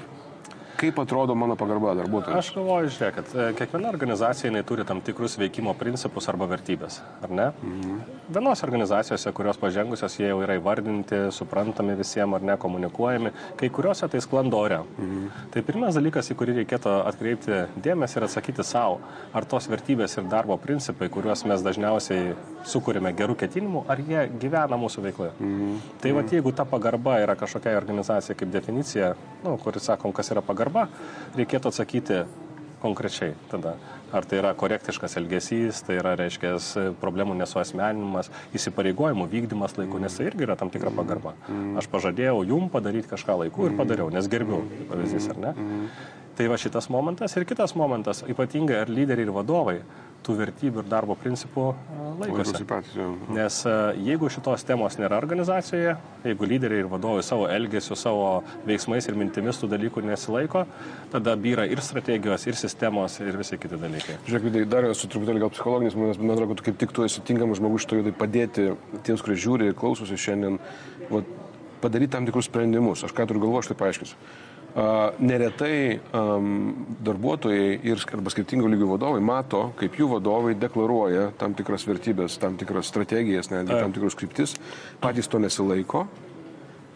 Kaip 0.78 0.98
atrodo 1.02 1.34
mano 1.34 1.56
pagarba 1.58 1.90
darbuotojams? 1.98 2.38
Aš 2.38 2.52
galvoju, 2.54 2.90
žiūrėk, 2.94 3.14
kad 3.16 3.30
e, 3.34 3.46
kiekviena 3.58 3.88
organizacija 3.90 4.62
turi 4.62 4.84
tam 4.86 5.00
tikrus 5.02 5.34
veikimo 5.40 5.72
principus 5.74 6.28
arba 6.30 6.46
vertybės, 6.52 7.00
ar 7.18 7.32
ne? 7.34 7.46
Mhm. 7.66 7.96
Vienose 8.36 8.62
organizacijose, 8.62 9.32
kurios 9.34 9.58
pažengusios, 9.58 10.14
jie 10.20 10.28
jau 10.28 10.36
yra 10.44 10.54
įvardinti, 10.60 11.18
suprantami 11.34 11.96
visiems 11.98 12.38
ar 12.38 12.46
ne, 12.46 12.56
komunikuojami, 12.62 13.32
kai 13.58 13.70
kuriuose 13.74 14.06
tai 14.12 14.20
sklando 14.22 14.60
ore. 14.60 14.78
Mhm. 14.84 15.24
Tai 15.54 15.64
pirmas 15.66 15.98
dalykas, 15.98 16.30
į 16.30 16.36
kurį 16.38 16.54
reikėtų 16.60 16.94
atkreipti 17.10 17.58
dėmesį 17.88 18.20
ir 18.20 18.28
atsakyti 18.28 18.66
savo, 18.70 19.00
ar 19.34 19.48
tos 19.50 19.66
vertybės 19.72 20.14
ir 20.20 20.30
darbo 20.30 20.60
principai, 20.62 21.10
kuriuos 21.10 21.42
mes 21.50 21.66
dažniausiai 21.66 22.36
sukūrėme 22.68 23.10
gerų 23.18 23.34
ketinimų, 23.42 23.82
ar 23.90 23.98
jie 23.98 24.28
gyvena 24.38 24.78
mūsų 24.78 25.08
veikloje. 25.08 25.34
Mhm. 25.40 25.74
Tai 26.04 26.14
va, 26.20 26.26
jeigu 26.38 26.54
ta 26.54 26.68
pagarba 26.68 27.18
yra 27.24 27.34
kažkokia 27.34 27.74
organizacija 27.80 28.38
kaip 28.38 28.54
definicija, 28.54 29.14
nu, 29.42 29.58
kuris 29.62 29.90
sakom, 29.90 30.14
kas 30.14 30.30
yra 30.30 30.42
pagarba, 30.44 30.67
pagarba, 30.68 30.88
reikėtų 31.36 31.72
atsakyti 31.72 32.24
konkrečiai 32.82 33.34
tada. 33.50 33.76
Ar 34.08 34.24
tai 34.24 34.38
yra 34.40 34.54
korektiškas 34.56 35.18
elgesys, 35.20 35.82
tai 35.84 35.98
yra, 35.98 36.14
reiškia, 36.16 36.54
problemų 37.00 37.34
nesuasmeninimas, 37.36 38.30
įsipareigojimų 38.56 39.26
vykdymas 39.28 39.76
laiku, 39.76 40.00
nes 40.00 40.14
tai 40.16 40.30
irgi 40.30 40.46
yra 40.46 40.56
tam 40.56 40.70
tikra 40.72 40.92
pagarba. 40.94 41.34
Aš 41.76 41.90
pažadėjau 41.92 42.40
jum 42.48 42.70
padaryti 42.72 43.10
kažką 43.10 43.36
laiku 43.42 43.68
ir 43.68 43.76
padariau, 43.76 44.08
nes 44.14 44.30
gerbiu, 44.32 44.62
pavyzdys, 44.88 45.28
ar 45.34 45.42
ne? 45.42 45.52
Tai 46.38 46.46
va 46.46 46.56
šitas 46.60 46.86
momentas 46.94 47.32
ir 47.34 47.42
kitas 47.48 47.74
momentas, 47.74 48.22
ypatingai 48.30 48.76
ar 48.84 48.90
lyderiai 48.92 49.26
ir 49.26 49.34
vadovai 49.34 49.80
tų 50.26 50.34
vertybių 50.38 50.82
ir 50.82 50.88
darbo 50.90 51.14
principų 51.18 51.64
laikosi. 52.20 52.54
Laikosi. 52.62 53.06
Nes 53.34 53.58
e, 53.66 53.74
jeigu 54.06 54.28
šitos 54.30 54.62
temos 54.66 54.98
nėra 55.00 55.18
organizacijoje, 55.18 55.94
jeigu 56.26 56.48
lyderiai 56.50 56.84
ir 56.84 56.90
vadovai 56.90 57.22
savo 57.26 57.46
elgesiu, 57.50 57.96
savo 57.98 58.28
veiksmais 58.68 59.08
ir 59.08 59.18
mintimis 59.18 59.58
tų 59.58 59.70
dalykų 59.72 60.02
nesilaiko, 60.06 60.64
tada 61.14 61.34
byra 61.38 61.66
ir 61.70 61.82
strategijos, 61.82 62.46
ir 62.50 62.58
sistemos, 62.60 63.18
ir 63.22 63.38
visi 63.38 63.58
kiti 63.58 63.78
dalykai. 63.78 64.18
Žiūrėk, 64.26 64.46
Vidai, 64.48 64.66
dar 64.70 64.86
esu 64.90 65.10
truputėlį 65.10 65.42
gal 65.42 65.54
psichologinis, 65.54 65.98
man 65.98 66.14
man 66.22 66.36
atrodo, 66.36 66.54
kad 66.54 66.68
kaip 66.68 66.82
tik 66.82 66.94
tu 66.94 67.06
esi 67.06 67.24
tinkamas 67.26 67.62
žmogus 67.62 67.86
šitoje 67.86 68.06
vietoje 68.06 68.18
padėti 68.22 68.68
tiems, 69.06 69.24
kurie 69.24 69.38
žiūri 69.38 69.70
ir 69.70 69.78
klausosi 69.78 70.18
šiandien, 70.18 70.58
vat, 71.10 71.34
padaryti 71.82 72.14
tam 72.14 72.26
tikrus 72.26 72.50
sprendimus. 72.50 73.06
Aš 73.06 73.14
ką 73.14 73.26
turiu 73.28 73.46
galvo, 73.46 73.62
aš 73.62 73.70
tai 73.72 73.78
paaiškinsiu. 73.82 74.18
Neretai 74.76 75.98
darbuotojai 77.08 77.80
ir 77.88 78.02
arba 78.14 78.30
skirtingų 78.30 78.68
lygių 78.74 78.90
vadovai 78.92 79.22
mato, 79.24 79.62
kaip 79.80 79.96
jų 79.98 80.10
vadovai 80.12 80.52
deklaruoja 80.60 81.30
tam 81.40 81.56
tikras 81.58 81.86
vertybės, 81.88 82.36
tam 82.38 82.58
tikras 82.60 82.90
strategijas, 82.92 83.50
netgi 83.50 83.74
tam 83.74 83.94
tikrus 83.96 84.18
kryptis, 84.18 84.54
patys 85.02 85.30
to 85.30 85.40
nesilaiko. 85.42 86.04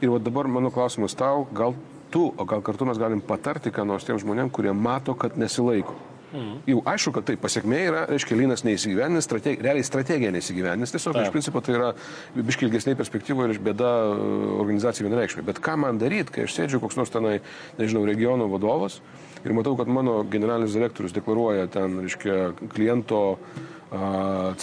Ir 0.02 0.14
dabar 0.20 0.50
mano 0.50 0.70
klausimas 0.74 1.16
tau, 1.18 1.46
gal 1.54 1.74
tu, 2.12 2.28
o 2.36 2.44
gal 2.44 2.62
kartu 2.62 2.86
mes 2.86 3.00
galim 3.00 3.22
patarti, 3.24 3.72
ką 3.72 3.86
nors 3.88 4.04
tiem 4.06 4.20
žmonėm, 4.20 4.52
kurie 4.52 4.74
mato, 4.76 5.16
kad 5.18 5.38
nesilaiko. 5.40 5.96
Mhm. 6.32 6.60
Jau 6.70 6.82
aišku, 6.88 7.12
kad 7.16 7.26
tai 7.28 7.36
pasiekmė 7.40 7.80
yra, 7.88 8.02
reiškia, 8.08 8.38
lynas 8.40 8.64
neįsigyveninis, 8.64 9.26
strateg, 9.28 9.60
realiai 9.64 9.84
strategija 9.86 10.32
neįsigyveninis, 10.32 10.94
tiesiog 10.94 11.16
Taip. 11.16 11.26
iš 11.28 11.34
principo 11.34 11.60
tai 11.64 11.76
yra 11.76 11.90
biškai 12.36 12.68
ilgesnė 12.68 12.96
perspektyva 12.96 13.50
ir 13.50 13.60
bėda 13.62 13.90
e, 14.12 14.30
organizacijai 14.62 15.08
vienareikšmiai. 15.08 15.48
Bet 15.50 15.60
ką 15.64 15.76
man 15.84 16.00
daryti, 16.00 16.32
kai 16.36 16.46
aš 16.46 16.56
sėdžiu 16.56 16.80
koks 16.82 16.96
nors 17.00 17.12
tenai, 17.12 17.38
nežinau, 17.80 18.06
regiono 18.08 18.48
vadovas 18.52 19.02
ir 19.44 19.52
matau, 19.56 19.74
kad 19.76 19.90
mano 19.90 20.22
generalinis 20.30 20.76
direktorius 20.76 21.14
deklaruoja 21.16 21.68
ten, 21.72 22.00
reiškia, 22.06 22.38
kliento 22.72 23.22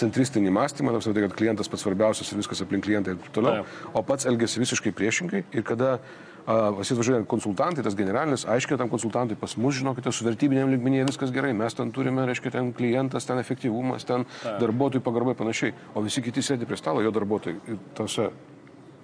centristinį 0.00 0.50
mąstymą, 0.50 0.90
nors 0.90 1.06
tai, 1.06 1.22
kad 1.22 1.36
klientas 1.38 1.70
pats 1.70 1.84
svarbiausias 1.86 2.32
ir 2.32 2.40
viskas 2.40 2.64
aplink 2.64 2.82
klientą 2.82 3.12
ir 3.14 3.20
taip 3.20 3.36
toliau, 3.36 3.62
o 3.94 4.02
pats 4.02 4.26
elgesi 4.26 4.58
visiškai 4.58 4.90
priešingai 4.96 5.44
ir 5.54 5.62
kada 5.62 6.00
pas 6.00 6.29
jis 6.46 6.92
važiuoja 6.98 7.24
konsultantai, 7.30 7.84
tas 7.86 7.96
generalinis, 7.98 8.46
aiškiai 8.48 8.78
tam 8.80 8.90
konsultantui, 8.92 9.38
pas 9.40 9.56
mus, 9.60 9.76
žinokite, 9.80 10.12
su 10.12 10.26
vertybinėm 10.26 10.72
lygmenyje 10.74 11.08
viskas 11.10 11.34
gerai, 11.34 11.52
mes 11.56 11.76
ten 11.76 11.92
turime, 11.94 12.24
reiškia, 12.28 12.54
ten 12.56 12.72
klientas, 12.76 13.28
ten 13.28 13.40
efektyvumas, 13.42 14.06
ten 14.08 14.26
darbuotojų 14.44 15.04
pagarbai 15.06 15.36
panašiai, 15.38 15.74
o 15.94 16.04
visi 16.06 16.24
kiti 16.24 16.44
sėdi 16.44 16.68
prie 16.68 16.80
stalo, 16.80 17.04
jo 17.04 17.12
darbuotojai, 17.14 17.60
ir 17.70 17.78
tose, 17.98 18.30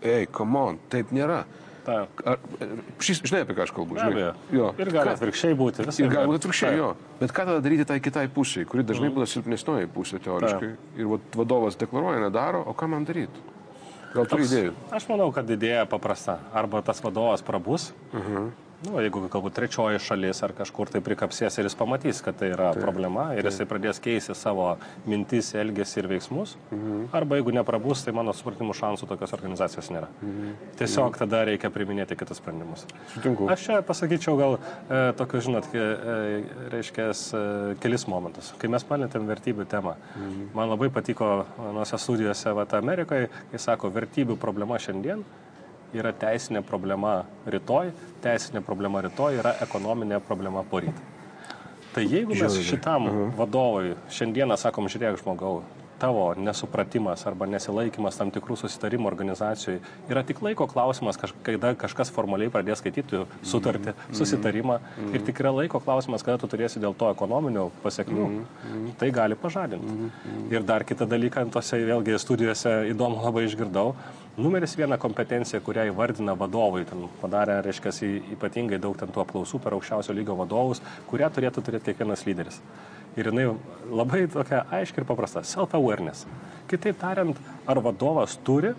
ei, 0.02 0.26
come 0.33 0.66
on, 0.71 0.83
taip 0.93 1.14
nėra. 1.16 1.45
Ar, 1.87 2.40
šis, 2.99 3.21
žinai, 3.23 3.45
apie 3.45 3.55
ką 3.55 3.62
aš 3.62 3.73
kalbu, 3.76 3.99
žinai. 4.00 4.33
Jo. 4.50 4.73
Ir 4.83 4.90
gali 4.90 5.12
atvirkščiai 5.12 5.55
būti. 5.59 5.85
Ir 5.87 5.90
gali. 5.93 6.14
galbūt 6.16 6.40
atvirkščiai, 6.40 6.78
jo. 6.81 6.88
Bet 7.21 7.35
ką 7.37 7.45
tada 7.47 7.62
daryti 7.62 7.87
tai 7.87 8.00
kitai 8.02 8.26
pusiai, 8.33 8.66
kuri 8.66 8.83
dažnai 8.87 9.12
būna 9.14 9.28
silpnesnioji 9.31 9.90
pusė 9.95 10.19
teoriškai. 10.25 10.73
Ir 10.99 11.12
vat, 11.12 11.28
vadovas 11.38 11.78
deklaruoja, 11.78 12.25
nedaro, 12.26 12.64
o 12.66 12.75
ką 12.75 12.90
man 12.90 13.07
daryti? 13.07 13.55
Gal 14.16 14.28
turi 14.30 14.46
idėjų? 14.49 14.75
Aš 14.96 15.08
manau, 15.11 15.28
kad 15.35 15.50
idėja 15.52 15.85
paprasta. 15.90 16.38
Arba 16.56 16.80
tas 16.85 17.02
vadovas 17.04 17.44
prabus, 17.44 17.90
uh 18.12 18.20
-huh. 18.20 18.46
Nu, 18.85 18.97
jeigu 19.00 19.23
galbūt 19.33 19.54
trečioji 19.56 20.00
šalis 20.02 20.42
ar 20.45 20.52
kažkur 20.56 20.90
tai 20.92 21.00
prikapsės 21.04 21.56
ir 21.59 21.68
jis 21.68 21.76
pamatys, 21.78 22.21
kad 22.25 22.37
tai 22.40 22.50
yra 22.52 22.73
tai, 22.75 22.83
problema 22.85 23.28
ir 23.37 23.47
jisai 23.49 23.66
pradės 23.68 24.00
keisti 24.02 24.37
savo 24.37 24.68
mintis, 25.09 25.52
elgesį 25.56 26.02
ir 26.02 26.09
veiksmus. 26.12 26.56
-huh. 26.71 27.06
Arba 27.16 27.38
jeigu 27.40 27.54
neprabus, 27.56 28.04
tai 28.04 28.12
mano 28.12 28.33
supratimu 28.33 28.75
šansų 28.75 29.09
tokios 29.09 29.33
organizacijos 29.33 29.90
nėra. 29.90 30.09
-huh. 30.09 30.52
Tiesiog 30.78 31.16
tada 31.18 31.45
reikia 31.45 31.71
priminėti 31.71 32.16
kitus 32.16 32.37
sprendimus. 32.37 32.87
Sutinku. 33.14 33.49
Aš 33.50 33.64
čia 33.64 33.83
pasakyčiau 33.83 34.37
gal 34.37 34.59
e, 34.59 35.12
tokius, 35.12 35.45
žinot, 35.45 35.64
e, 35.75 36.42
reiškia, 36.71 37.11
e, 37.11 37.75
kelis 37.80 38.06
momentus. 38.06 38.52
Kai 38.59 38.68
mes 38.68 38.85
palėtėm 38.85 39.26
vertybių 39.26 39.64
temą, 39.64 39.97
mm. 40.16 40.50
man 40.54 40.68
labai 40.68 40.90
patiko 40.90 41.47
nuose 41.73 41.99
studijose 41.99 42.52
vat, 42.52 42.75
Amerikoje, 42.75 43.28
kai 43.50 43.59
sako, 43.59 43.90
vertybių 43.90 44.37
problema 44.37 44.78
šiandien 44.78 45.25
yra 45.95 46.12
teisinė 46.12 46.62
problema 46.66 47.25
rytoj, 47.47 47.93
teisinė 48.25 48.62
problema 48.66 49.02
rytoj 49.07 49.38
yra 49.43 49.55
ekonominė 49.62 50.21
problema 50.21 50.64
poryt. 50.71 50.95
Tai 51.95 52.05
jeigu 52.05 52.35
mes 52.35 52.52
Žiauriai. 52.52 52.69
šitam 52.69 53.07
-huh. 53.09 53.37
vadovui 53.37 53.95
šiandieną 54.11 54.57
sakom, 54.57 54.88
žiūrėk 54.88 55.23
žmogau, 55.23 55.62
tavo 55.99 56.35
nesupratimas 56.37 57.25
arba 57.26 57.47
nesilaikimas 57.49 58.19
tam 58.21 58.31
tikrų 58.35 58.57
susitarimų 58.61 59.09
organizacijai 59.09 59.78
yra 60.11 60.23
tik 60.26 60.43
laiko 60.45 60.66
klausimas, 60.66 61.16
kaž, 61.16 61.33
kada 61.47 61.73
kažkas 61.78 62.12
formaliai 62.12 62.52
pradės 62.52 62.83
skaityti 62.83 63.23
sutartį, 63.43 63.95
susitarimą 64.12 64.78
ir 65.12 65.25
tik 65.26 65.40
yra 65.40 65.55
laiko 65.57 65.81
klausimas, 65.81 66.25
kada 66.26 66.38
tu 66.43 66.50
turėsi 66.52 66.83
dėl 66.83 66.97
to 66.99 67.11
ekonominių 67.14 67.71
pasiekmių, 67.85 68.28
tai 69.00 69.11
gali 69.11 69.38
pažadinti. 69.40 70.11
Ir 70.50 70.62
dar 70.69 70.85
kitą 70.85 71.09
dalyką, 71.09 71.49
tose 71.50 71.81
vėlgi 71.88 72.19
studijose 72.21 72.76
įdomu 72.93 73.25
labai 73.25 73.47
išgirdau, 73.49 73.95
numeris 74.37 74.76
viena 74.78 74.99
kompetencija, 75.00 75.61
kurią 75.64 75.87
įvardina 75.90 76.37
vadovai, 76.38 76.85
ten 76.88 77.07
padarė, 77.21 77.61
reiškia, 77.64 77.93
ypatingai 78.37 78.78
daug 78.83 78.97
ten 78.99 79.12
tų 79.12 79.25
apklausų 79.25 79.61
per 79.62 79.76
aukščiausio 79.76 80.16
lygio 80.16 80.37
vadovus, 80.38 80.83
kurią 81.11 81.31
turėtų 81.33 81.64
turėti 81.64 81.93
kiekvienas 81.93 82.26
lyderis. 82.28 82.61
Ir 83.16 83.31
jinai 83.31 83.47
labai 83.88 84.26
tokia 84.28 84.66
aiški 84.76 85.00
ir 85.00 85.09
paprasta- 85.09 85.40
self-awareness. 85.55 86.26
Kitaip 86.69 86.99
tariant, 87.00 87.37
ar 87.66 87.81
vadovas 87.81 88.37
turi 88.45 88.75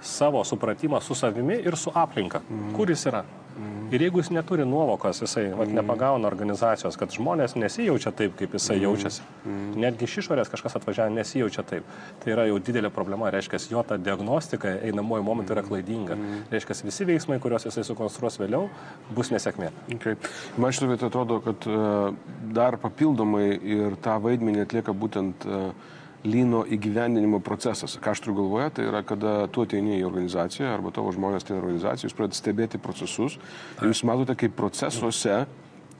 savo 0.00 0.44
supratimą 0.44 1.00
su 1.00 1.14
savimi 1.14 1.54
ir 1.54 1.76
su 1.76 1.90
aplinka, 1.94 2.40
mm. 2.40 2.74
kur 2.76 2.90
jis 2.90 3.06
yra. 3.06 3.24
Mm. 3.58 3.88
Ir 3.92 4.02
jeigu 4.06 4.20
jis 4.22 4.30
neturi 4.32 4.64
nuovokos, 4.68 5.20
jisai 5.22 5.44
mm. 5.50 5.58
vat, 5.58 5.72
nepagauna 5.76 6.28
organizacijos, 6.28 6.96
kad 7.00 7.12
žmonės 7.12 7.54
nesijaučia 7.60 8.12
taip, 8.16 8.34
kaip 8.38 8.56
jisai 8.56 8.78
mm. 8.78 8.82
jaučiasi. 8.86 9.26
Mm. 9.44 9.70
Netgi 9.84 10.08
iš 10.08 10.16
išorės 10.22 10.50
kažkas 10.52 10.78
atvažiavę 10.80 11.12
nesijaučia 11.16 11.64
taip. 11.68 11.88
Tai 12.22 12.34
yra 12.34 12.46
jau 12.48 12.58
didelė 12.64 12.90
problema, 12.94 13.30
reiškia, 13.34 13.60
jo 13.72 13.84
ta 13.86 13.98
diagnostika 14.00 14.76
einamojo 14.88 15.26
momentu 15.26 15.56
yra 15.56 15.64
klaidinga. 15.66 16.16
Mm. 16.16 16.44
Reiškia, 16.52 16.78
visi 16.88 17.08
veiksmai, 17.08 17.40
kuriuos 17.42 17.68
jisai 17.68 17.84
sukonstruos 17.88 18.40
vėliau, 18.40 18.68
bus 19.12 19.32
nesėkmė. 19.34 19.72
Okay. 19.98 20.16
Man 20.56 20.72
šitą 20.72 20.92
vietą 20.94 21.12
atrodo, 21.12 21.42
kad 21.44 21.68
uh, 21.68 22.12
dar 22.56 22.80
papildomai 22.80 23.48
ir 23.56 23.98
tą 24.04 24.16
vaidmenį 24.24 24.64
atlieka 24.64 24.96
būtent 24.96 25.44
uh, 25.48 25.98
lyno 26.24 26.62
įgyvendinimo 26.70 27.40
procesas. 27.42 27.96
Ką 28.02 28.14
aš 28.14 28.22
turiu 28.22 28.36
galvoje, 28.42 28.68
tai 28.76 28.86
yra, 28.86 29.02
kada 29.06 29.34
tu 29.52 29.64
ateini 29.66 29.98
į 29.98 30.06
organizaciją 30.06 30.70
arba 30.70 30.92
tavo 30.94 31.12
žmonės 31.14 31.46
ateina 31.46 31.60
į 31.60 31.64
organizaciją, 31.64 32.08
jūs 32.08 32.18
pradedate 32.18 32.40
stebėti 32.40 32.82
procesus 32.82 33.38
ir 33.80 33.90
jūs 33.90 34.04
matote, 34.06 34.36
kaip 34.38 34.54
procesuose, 34.58 35.42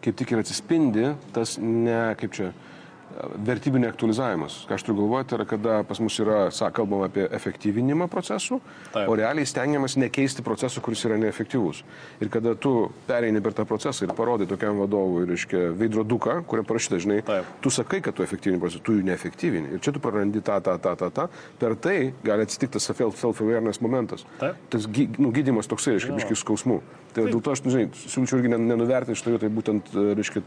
kaip 0.02 0.18
tik 0.18 0.34
ir 0.34 0.42
atsispindi 0.42 1.08
tas 1.34 1.56
ne, 1.58 2.14
kaip 2.20 2.36
čia, 2.38 2.52
vertybinė 3.46 3.88
aktualizavimas. 3.92 4.62
Ką 4.68 4.76
aš 4.76 4.84
turiu 4.86 5.02
galvoje, 5.02 5.26
tai 5.28 5.38
yra, 5.38 5.46
kada 5.48 5.76
pas 5.88 6.00
mus 6.02 6.16
yra, 6.22 6.38
sa, 6.54 6.70
kalbama 6.74 7.08
apie 7.10 7.26
efektyvinimą 7.38 8.08
procesų, 8.12 8.60
Taip. 8.92 9.10
o 9.10 9.16
realiai 9.18 9.48
stengiamas 9.48 9.96
nekeisti 10.00 10.44
procesų, 10.46 10.82
kuris 10.84 11.04
yra 11.08 11.18
neefektyvus. 11.22 11.82
Ir 12.22 12.32
kada 12.32 12.54
tu 12.54 12.90
pereini 13.08 13.42
per 13.44 13.56
tą 13.58 13.66
procesą 13.68 14.06
ir 14.06 14.14
parodai 14.18 14.48
tokiam 14.50 14.80
vadovui, 14.82 15.26
reiškia, 15.30 15.68
veidroduką, 15.78 16.40
kurio 16.50 16.66
parašyta, 16.68 17.00
žinai, 17.02 17.20
Taip. 17.26 17.52
tu 17.64 17.72
sakai, 17.74 18.02
kad 18.04 18.16
tu 18.16 18.26
efektyvini 18.26 18.60
procesą, 18.62 18.82
tu 18.86 18.96
jų 18.98 19.06
neefektyvini. 19.10 19.76
Ir 19.76 19.84
čia 19.84 19.94
tu 19.94 20.02
prarandi 20.02 20.42
tą, 20.44 20.60
tą, 20.64 20.78
tą, 20.82 20.96
tą, 20.98 21.12
tą. 21.12 21.28
Per 21.60 21.76
tai 21.82 21.98
gali 22.24 22.46
atsitikti 22.46 22.82
self-awareness 22.82 23.82
momentas. 23.84 24.26
Taip. 24.40 24.58
Tas 24.72 24.88
nu, 25.18 25.32
gydimas 25.34 25.70
toksai, 25.70 25.96
reiškia, 25.98 26.16
biškis 26.18 26.44
skausmų. 26.44 26.80
Tai 27.12 27.24
dėl 27.28 27.42
to 27.44 27.52
aš, 27.52 27.60
žinai, 27.68 27.88
siūlyčiau 27.92 28.38
irgi 28.40 28.50
nen- 28.54 28.66
nenuvertinti 28.70 29.18
šitoje 29.20 29.36
vietoje 29.36 29.52
būtent, 29.52 29.90
e, 29.92 30.14
reiškia, 30.16 30.42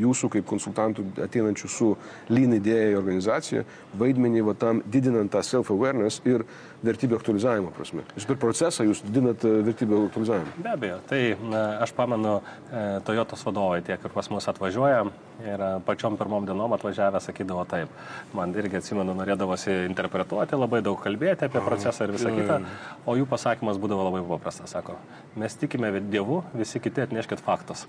jūsų 0.00 0.30
kaip 0.32 0.46
konsultantų 0.48 1.04
ateinančių 1.26 1.68
su 1.68 1.90
lean 2.32 2.56
idėja 2.56 2.94
į 2.94 2.98
organizaciją, 3.02 3.64
vaidmenį 4.00 4.44
va 4.46 4.54
tam 4.54 4.82
didinant 4.88 5.30
tą 5.32 5.42
self-awareness 5.44 6.22
ir 6.24 6.46
vertybių 6.86 7.18
aktualizavimo 7.20 7.72
prasme. 7.76 8.04
Jūs 8.16 8.26
per 8.28 8.38
procesą 8.40 8.86
jūs 8.86 9.02
didinat 9.04 9.44
e, 9.46 9.52
vertybių 9.66 10.02
aktualizavimą. 10.08 10.56
Be 10.64 10.72
abejo, 10.72 10.98
tai 11.10 11.20
na, 11.42 11.62
aš 11.84 11.92
pamenu, 11.96 12.38
e, 12.70 12.84
Toyotos 13.06 13.44
vadovai 13.46 13.80
tiek 13.86 14.02
ir 14.02 14.14
pas 14.14 14.30
mus 14.32 14.48
atvažiuoja 14.50 15.04
ir 15.44 15.60
e, 15.66 15.70
pačiom 15.86 16.16
pirmom 16.20 16.46
dienom 16.48 16.74
atvažiavę 16.76 17.20
sakydavo 17.22 17.64
taip. 17.68 17.92
Man 18.36 18.54
irgi 18.56 18.80
atsimenu, 18.80 19.14
norėdavosi 19.18 19.72
interpretuoti, 19.86 20.58
labai 20.58 20.82
daug 20.86 21.00
kalbėti 21.02 21.48
apie 21.48 21.62
procesą 21.64 22.06
ir 22.06 22.14
visą 22.16 22.32
kitą, 22.34 22.60
o 23.06 23.16
jų 23.18 23.28
pasakymas 23.30 23.80
būdavo 23.82 24.08
labai 24.08 24.22
paprastas. 24.30 24.72
Sako, 24.76 24.96
mes 25.38 25.54
tikime 25.58 25.92
Dievu, 26.06 26.42
visi 26.56 26.80
kiti 26.82 27.04
atneškit 27.04 27.40
faktus. 27.44 27.86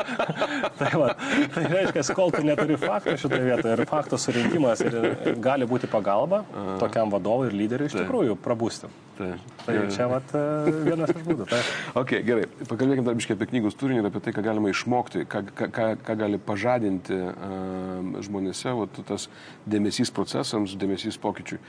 tai, 0.80 0.90
va, 0.96 1.12
tai 1.54 1.64
reiškia, 1.72 2.04
kol 2.16 2.32
tu 2.34 2.42
neturi 2.46 2.78
faktų 2.80 3.16
šitoje 3.20 3.48
vietoje 3.50 3.76
ir 3.76 3.84
faktų 3.88 4.20
surinkimas 4.20 4.82
ir 4.86 4.96
gali 5.42 5.68
būti 5.68 5.90
pagalba 5.90 6.42
tokiam 6.80 7.12
vadovui 7.12 7.50
ir 7.50 7.56
lyderiui 7.56 7.90
iš 7.90 7.96
tikrųjų 8.00 8.15
prabūsti. 8.42 8.90
Tai. 9.16 9.30
Tai 9.64 9.74
čia 9.88 10.06
vat, 10.10 10.32
e, 10.36 10.72
vienas 10.84 11.12
iš 11.14 11.22
būdų. 11.24 11.46
Tai. 11.48 11.60
Ok, 12.02 12.12
gerai. 12.26 12.44
Pakalbėkime 12.68 13.06
dar 13.06 13.16
biškai 13.16 13.36
apie 13.38 13.48
knygos 13.48 13.78
turinį 13.80 14.02
ir 14.02 14.08
apie 14.10 14.20
tai, 14.26 14.34
ką 14.36 14.44
galima 14.44 14.72
išmokti, 14.72 15.24
ką, 15.32 15.40
ką, 15.56 15.86
ką, 16.04 16.16
gali 16.20 16.40
pažadinti 16.42 17.16
uh, 17.16 18.20
žmonėse, 18.26 18.74
vat, 18.76 19.00
tas 19.08 19.28
dėmesys 19.64 20.12
procesams, 20.12 20.76
dėmesys 20.76 21.16
pokyčiui. 21.22 21.62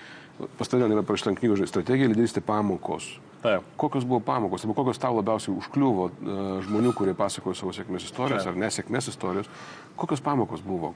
Pas 0.57 0.69
tave 0.69 0.87
yra 0.87 1.03
parašyta 1.05 1.35
knygos 1.39 1.65
strategija, 1.69 2.09
lyderystė 2.11 2.43
pamokos. 2.45 3.15
Taip. 3.41 3.65
Kokios 3.77 4.05
buvo 4.05 4.19
pamokos, 4.19 4.63
arba 4.65 4.73
kokios 4.73 4.97
tau 4.97 5.13
labiausiai 5.15 5.53
užkliuvo 5.53 6.07
uh, 6.07 6.39
žmonių, 6.65 6.93
kurie 6.97 7.13
pasakojo 7.17 7.53
savo 7.55 7.73
sėkmės 7.75 8.07
istorijas 8.07 8.47
Taip. 8.47 8.55
ar 8.55 8.61
nesėkmės 8.63 9.09
istorijos, 9.11 9.49
kokios 9.97 10.23
pamokos 10.25 10.63
buvo, 10.65 10.93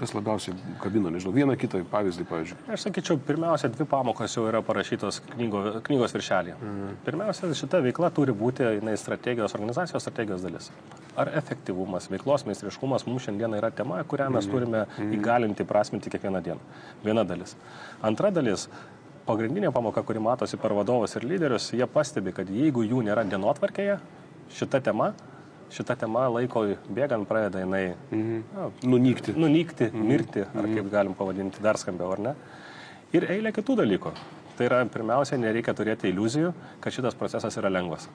kas 0.00 0.14
labiausiai 0.16 0.56
kabino, 0.82 1.12
nežinau, 1.14 1.34
vieną 1.34 1.54
kitą 1.60 1.84
pavyzdį, 1.90 2.26
pavyzdžiui. 2.30 2.58
Aš 2.74 2.88
sakyčiau, 2.88 3.20
pirmiausia, 3.28 3.70
dvi 3.70 3.86
pamokos 3.90 4.34
jau 4.34 4.48
yra 4.50 4.64
parašytos 4.66 5.22
knygo, 5.36 5.62
knygos 5.86 6.14
viršelėje. 6.16 6.58
Mhm. 6.58 6.98
Pirmiausia, 7.06 7.52
šita 7.62 7.82
veikla 7.86 8.10
turi 8.18 8.34
būti 8.34 8.66
jinai, 8.80 8.96
strategijos, 8.98 9.54
organizacijos 9.54 10.02
strategijos 10.02 10.42
dalis. 10.42 10.70
Ar 11.16 11.30
efektyvumas, 11.38 12.10
veiklos 12.12 12.44
meistriškumas 12.50 13.06
mums 13.06 13.24
šiandien 13.24 13.54
yra 13.56 13.70
tema, 13.72 14.02
kurią 14.04 14.26
mes 14.34 14.50
turime 14.50 14.84
įgalinti, 15.06 15.64
prasminti 15.64 16.12
kiekvieną 16.12 16.42
dieną. 16.44 16.82
Viena 17.06 17.24
dalis. 17.24 17.54
Antra 18.04 18.28
dalis 18.34 18.66
pagrindinė 19.26 19.72
pamoka, 19.74 20.02
kuri 20.06 20.20
matosi 20.22 20.56
per 20.60 20.74
vadovus 20.76 21.16
ir 21.18 21.26
lyderius, 21.26 21.70
jie 21.74 21.86
pastebi, 21.90 22.32
kad 22.32 22.48
jeigu 22.50 22.84
jų 22.86 23.02
nėra 23.06 23.24
dienotvarkėje, 23.28 23.98
šita 24.56 24.80
tema, 24.86 25.12
šita 25.74 25.96
tema 25.98 26.28
laiko 26.30 26.62
bėgant 26.94 27.26
pradeda 27.26 27.64
jinai 27.64 27.94
Mhm. 28.10 28.44
Nunykti. 28.84 29.34
nunykti, 29.36 29.90
mirti, 29.92 30.40
ar 30.54 30.64
kaip 30.70 30.90
galim 30.90 31.14
pavadinti, 31.14 31.60
dar 31.62 31.74
skambiau, 31.76 32.12
ar 32.12 32.18
ne? 32.20 32.34
Ir 33.12 33.22
eilė 33.30 33.52
kitų 33.52 33.76
dalykų. 33.82 34.12
Tai 34.56 34.64
yra, 34.66 34.84
pirmiausia, 34.86 35.36
nereikia 35.36 35.74
turėti 35.74 36.08
iliuzijų, 36.12 36.52
kad 36.80 36.92
šitas 36.92 37.14
procesas 37.14 37.56
yra 37.56 37.68
lengvas. 37.68 38.08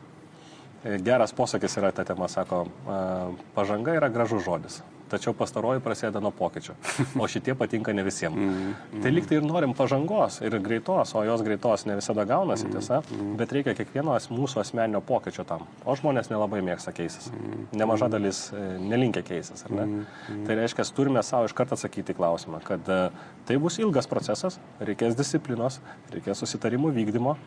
E, 0.84 0.98
Geras 0.98 1.34
posakis 1.34 1.78
yra 1.78 1.92
ta 1.94 2.04
tema, 2.04 2.28
sako, 2.28 2.66
a, 2.90 3.30
pažanga 3.56 3.94
yra 4.00 4.10
gražus 4.10 4.42
žodis, 4.46 4.80
tačiau 5.12 5.34
pastaroji 5.38 5.82
prasideda 5.84 6.20
nuo 6.24 6.32
pokyčio, 6.34 6.74
o 7.22 7.28
šitie 7.30 7.54
patinka 7.60 7.94
ne 7.94 8.02
visiems. 8.08 8.74
Tai 9.04 9.12
lyg 9.14 9.28
tai 9.30 9.38
ir 9.38 9.46
norim 9.46 9.76
pažangos 9.78 10.40
ir 10.42 10.58
greitos, 10.64 11.14
o 11.14 11.22
jos 11.28 11.44
greitos 11.46 11.86
ne 11.86 12.00
visada 12.00 12.26
gaunasi, 12.26 12.72
tiesa, 12.74 13.02
bet 13.38 13.54
reikia 13.54 13.76
kiekvieno 13.78 14.18
mūsų 14.34 14.64
asmeninio 14.64 15.04
pokyčio 15.06 15.46
tam. 15.46 15.68
O 15.86 15.96
žmonės 16.00 16.32
nelabai 16.34 16.64
mėgsta 16.66 16.96
keisis. 16.98 17.30
Nemaža 17.78 18.10
dalis 18.10 18.48
e, 18.50 18.66
nelinkia 18.82 19.22
keisis, 19.28 19.68
ar 19.68 19.78
ne? 19.78 20.06
Tai 20.48 20.58
reiškia, 20.64 20.88
turime 20.98 21.22
savo 21.28 21.46
iš 21.50 21.54
karto 21.58 21.78
atsakyti 21.78 22.18
klausimą, 22.18 22.64
kad 22.66 22.90
e, 22.90 23.02
tai 23.46 23.62
bus 23.62 23.78
ilgas 23.84 24.10
procesas, 24.10 24.58
reikės 24.82 25.20
disciplinos, 25.20 25.82
reikės 26.16 26.42
susitarimų 26.42 26.96
vykdymo, 26.98 27.38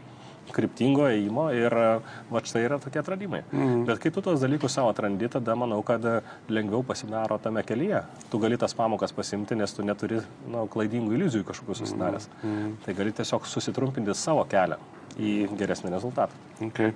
kryptingo 0.52 1.06
ėjimo 1.08 1.46
ir 1.56 1.76
e, 1.78 1.86
va 2.32 2.42
štai 2.44 2.64
yra 2.66 2.78
tokie 2.82 3.00
atradimai. 3.00 3.42
Mm. 3.52 3.84
Bet 3.88 4.02
kai 4.02 4.12
tu 4.14 4.24
tos 4.24 4.42
dalykus 4.42 4.76
savo 4.76 4.90
atrandi, 4.92 5.30
tada 5.32 5.56
manau, 5.58 5.80
kad 5.86 6.04
e, 6.04 6.16
lengviau 6.52 6.84
pasidaro 6.86 7.38
tame 7.42 7.64
kelyje. 7.66 8.02
Tu 8.32 8.40
gali 8.42 8.58
tas 8.60 8.76
pamokas 8.76 9.14
pasimti, 9.16 9.56
nes 9.58 9.76
tu 9.76 9.86
neturi 9.86 10.20
nu, 10.50 10.66
klaidingų 10.72 11.16
iliuzijų 11.18 11.48
kažkokių 11.48 11.78
susidaręs. 11.80 12.28
Mm. 12.42 12.76
Tai 12.84 12.98
gali 13.00 13.14
tiesiog 13.16 13.48
susitrumpinti 13.48 14.16
savo 14.18 14.44
kelią 14.50 14.80
į 15.14 15.34
geresnį 15.58 15.94
rezultatą. 15.94 16.36
Okay. 16.68 16.94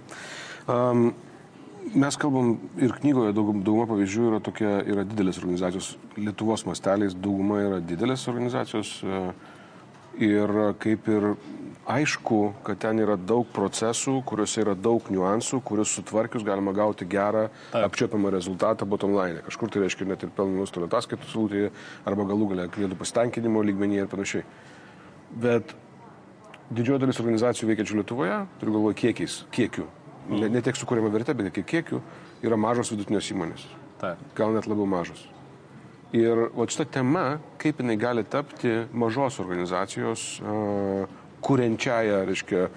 Um, 0.69 1.13
mes 1.95 2.17
kalbam 2.21 2.57
ir 2.81 2.93
knygoje 2.99 3.35
daugum, 3.37 3.63
dauguma 3.65 3.87
pavyzdžių 3.91 4.25
yra 4.33 4.41
tokie, 4.45 4.69
yra 4.93 5.05
didelės 5.09 5.39
organizacijos, 5.41 5.93
Lietuvos 6.19 6.65
masteliais 6.67 7.15
dauguma 7.15 7.61
yra 7.63 7.79
didelės 7.85 8.27
organizacijos 8.31 8.97
e, 9.05 9.21
ir 10.19 10.53
kaip 10.83 11.09
ir 11.09 11.33
aišku, 11.89 12.39
kad 12.67 12.79
ten 12.83 13.01
yra 13.01 13.17
daug 13.17 13.49
procesų, 13.55 14.19
kuriuose 14.29 14.61
yra 14.61 14.75
daug 14.77 15.07
niuansų, 15.13 15.63
kuriuos 15.65 15.95
sutvarkius 15.97 16.45
galima 16.45 16.75
gauti 16.77 17.09
gerą 17.09 17.47
Taip. 17.73 17.87
apčiopiamą 17.89 18.33
rezultatą 18.35 18.87
bottom 18.87 19.15
line. 19.17 19.41
Kažkur 19.47 19.73
tai 19.73 19.87
reiškia 19.87 20.09
net 20.11 20.27
ir 20.27 20.33
pelno 20.37 20.61
nuostolio 20.61 20.89
ataskaitų 20.91 21.31
sulūtėje 21.33 21.71
arba 22.09 22.29
galų 22.29 22.51
galia 22.53 22.69
klientų 22.75 22.99
pasitenkinimo 23.01 23.65
lygmenyje 23.65 24.05
ir 24.05 24.13
panašiai. 24.13 24.45
Bet 25.33 25.73
didžioji 26.69 27.07
dalis 27.07 27.23
organizacijų 27.25 27.71
veikiančių 27.73 28.03
Lietuvoje, 28.03 28.39
turiu 28.61 28.77
galvoje 28.77 29.01
kiekiais, 29.01 29.41
kiekių, 29.57 29.89
ne, 30.35 30.53
ne 30.53 30.65
tiek 30.65 30.77
sukūrėma 30.77 31.13
vertė, 31.15 31.37
bet 31.39 31.55
kiek 31.57 31.69
kiekių, 31.73 32.03
yra 32.45 32.61
mažos 32.61 32.93
vidutinės 32.93 33.33
įmonės. 33.33 33.65
Taip. 34.03 34.21
Gal 34.37 34.53
net 34.55 34.69
labiau 34.69 34.87
mažos. 34.89 35.25
Ir 36.17 36.47
o 36.57 36.65
šita 36.65 36.87
tema, 36.99 37.39
kaip 37.61 37.83
jinai 37.83 37.99
gali 38.01 38.25
tapti 38.25 38.71
mažos 38.97 39.41
organizacijos 39.43 40.23
kuriančiaja, 41.41 42.23
reiškia, 42.29 42.69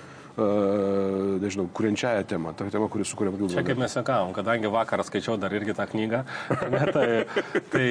nežinau, 1.42 1.68
kuriančiaja 1.76 2.24
tema, 2.30 2.54
ta 2.58 2.66
tema, 2.72 2.88
kuri 2.92 3.06
sukuria 3.06 3.32
Čia 3.32 3.38
papildomą. 3.38 3.66
kaip 3.68 3.82
mes 3.82 3.96
sekavom, 3.98 4.34
kadangi 4.34 4.72
vakar 4.72 5.04
skaičiau 5.06 5.38
dar 5.42 5.54
irgi 5.54 5.76
tą 5.78 5.88
knygą, 5.92 6.24
ne, 6.72 6.84
tai... 6.96 7.08
tai 7.74 7.88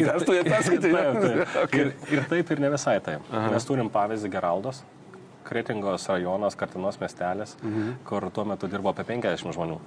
Dar 0.00 0.24
tu 0.24 0.36
ją 0.36 0.44
perskaitai, 0.48 0.92
ne? 0.92 1.04
Taip, 1.20 1.54
taip. 1.54 1.74
Ir, 1.80 1.92
ir 2.16 2.28
taip 2.30 2.50
ir 2.54 2.62
ne 2.64 2.70
visai 2.74 2.98
taip. 3.04 3.26
Aha. 3.30 3.50
Mes 3.54 3.68
turim 3.68 3.90
pavyzdį 3.92 4.30
Geraldos, 4.32 4.82
Kretingos 5.44 6.08
rajonas, 6.08 6.56
Kartinos 6.56 6.96
miestelis, 7.02 7.58
mhm. 7.60 7.98
kur 8.08 8.30
tuo 8.32 8.46
metu 8.48 8.70
dirbo 8.70 8.94
apie 8.94 9.06
50 9.12 9.52
žmonių. 9.58 9.78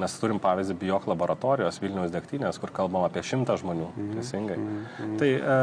Mes 0.00 0.14
turim 0.18 0.40
pavyzdį 0.42 0.74
Bijok 0.80 1.06
laboratorijos 1.06 1.78
Vilniaus 1.82 2.10
degtinės, 2.14 2.58
kur 2.62 2.72
kalbam 2.74 3.04
apie 3.06 3.22
100 3.22 3.58
žmonių. 3.62 3.88
Mhm. 3.92 4.12
Teisingai. 4.18 4.56
Mhm. 4.58 5.16
Tai 5.20 5.30
e, 5.30 5.58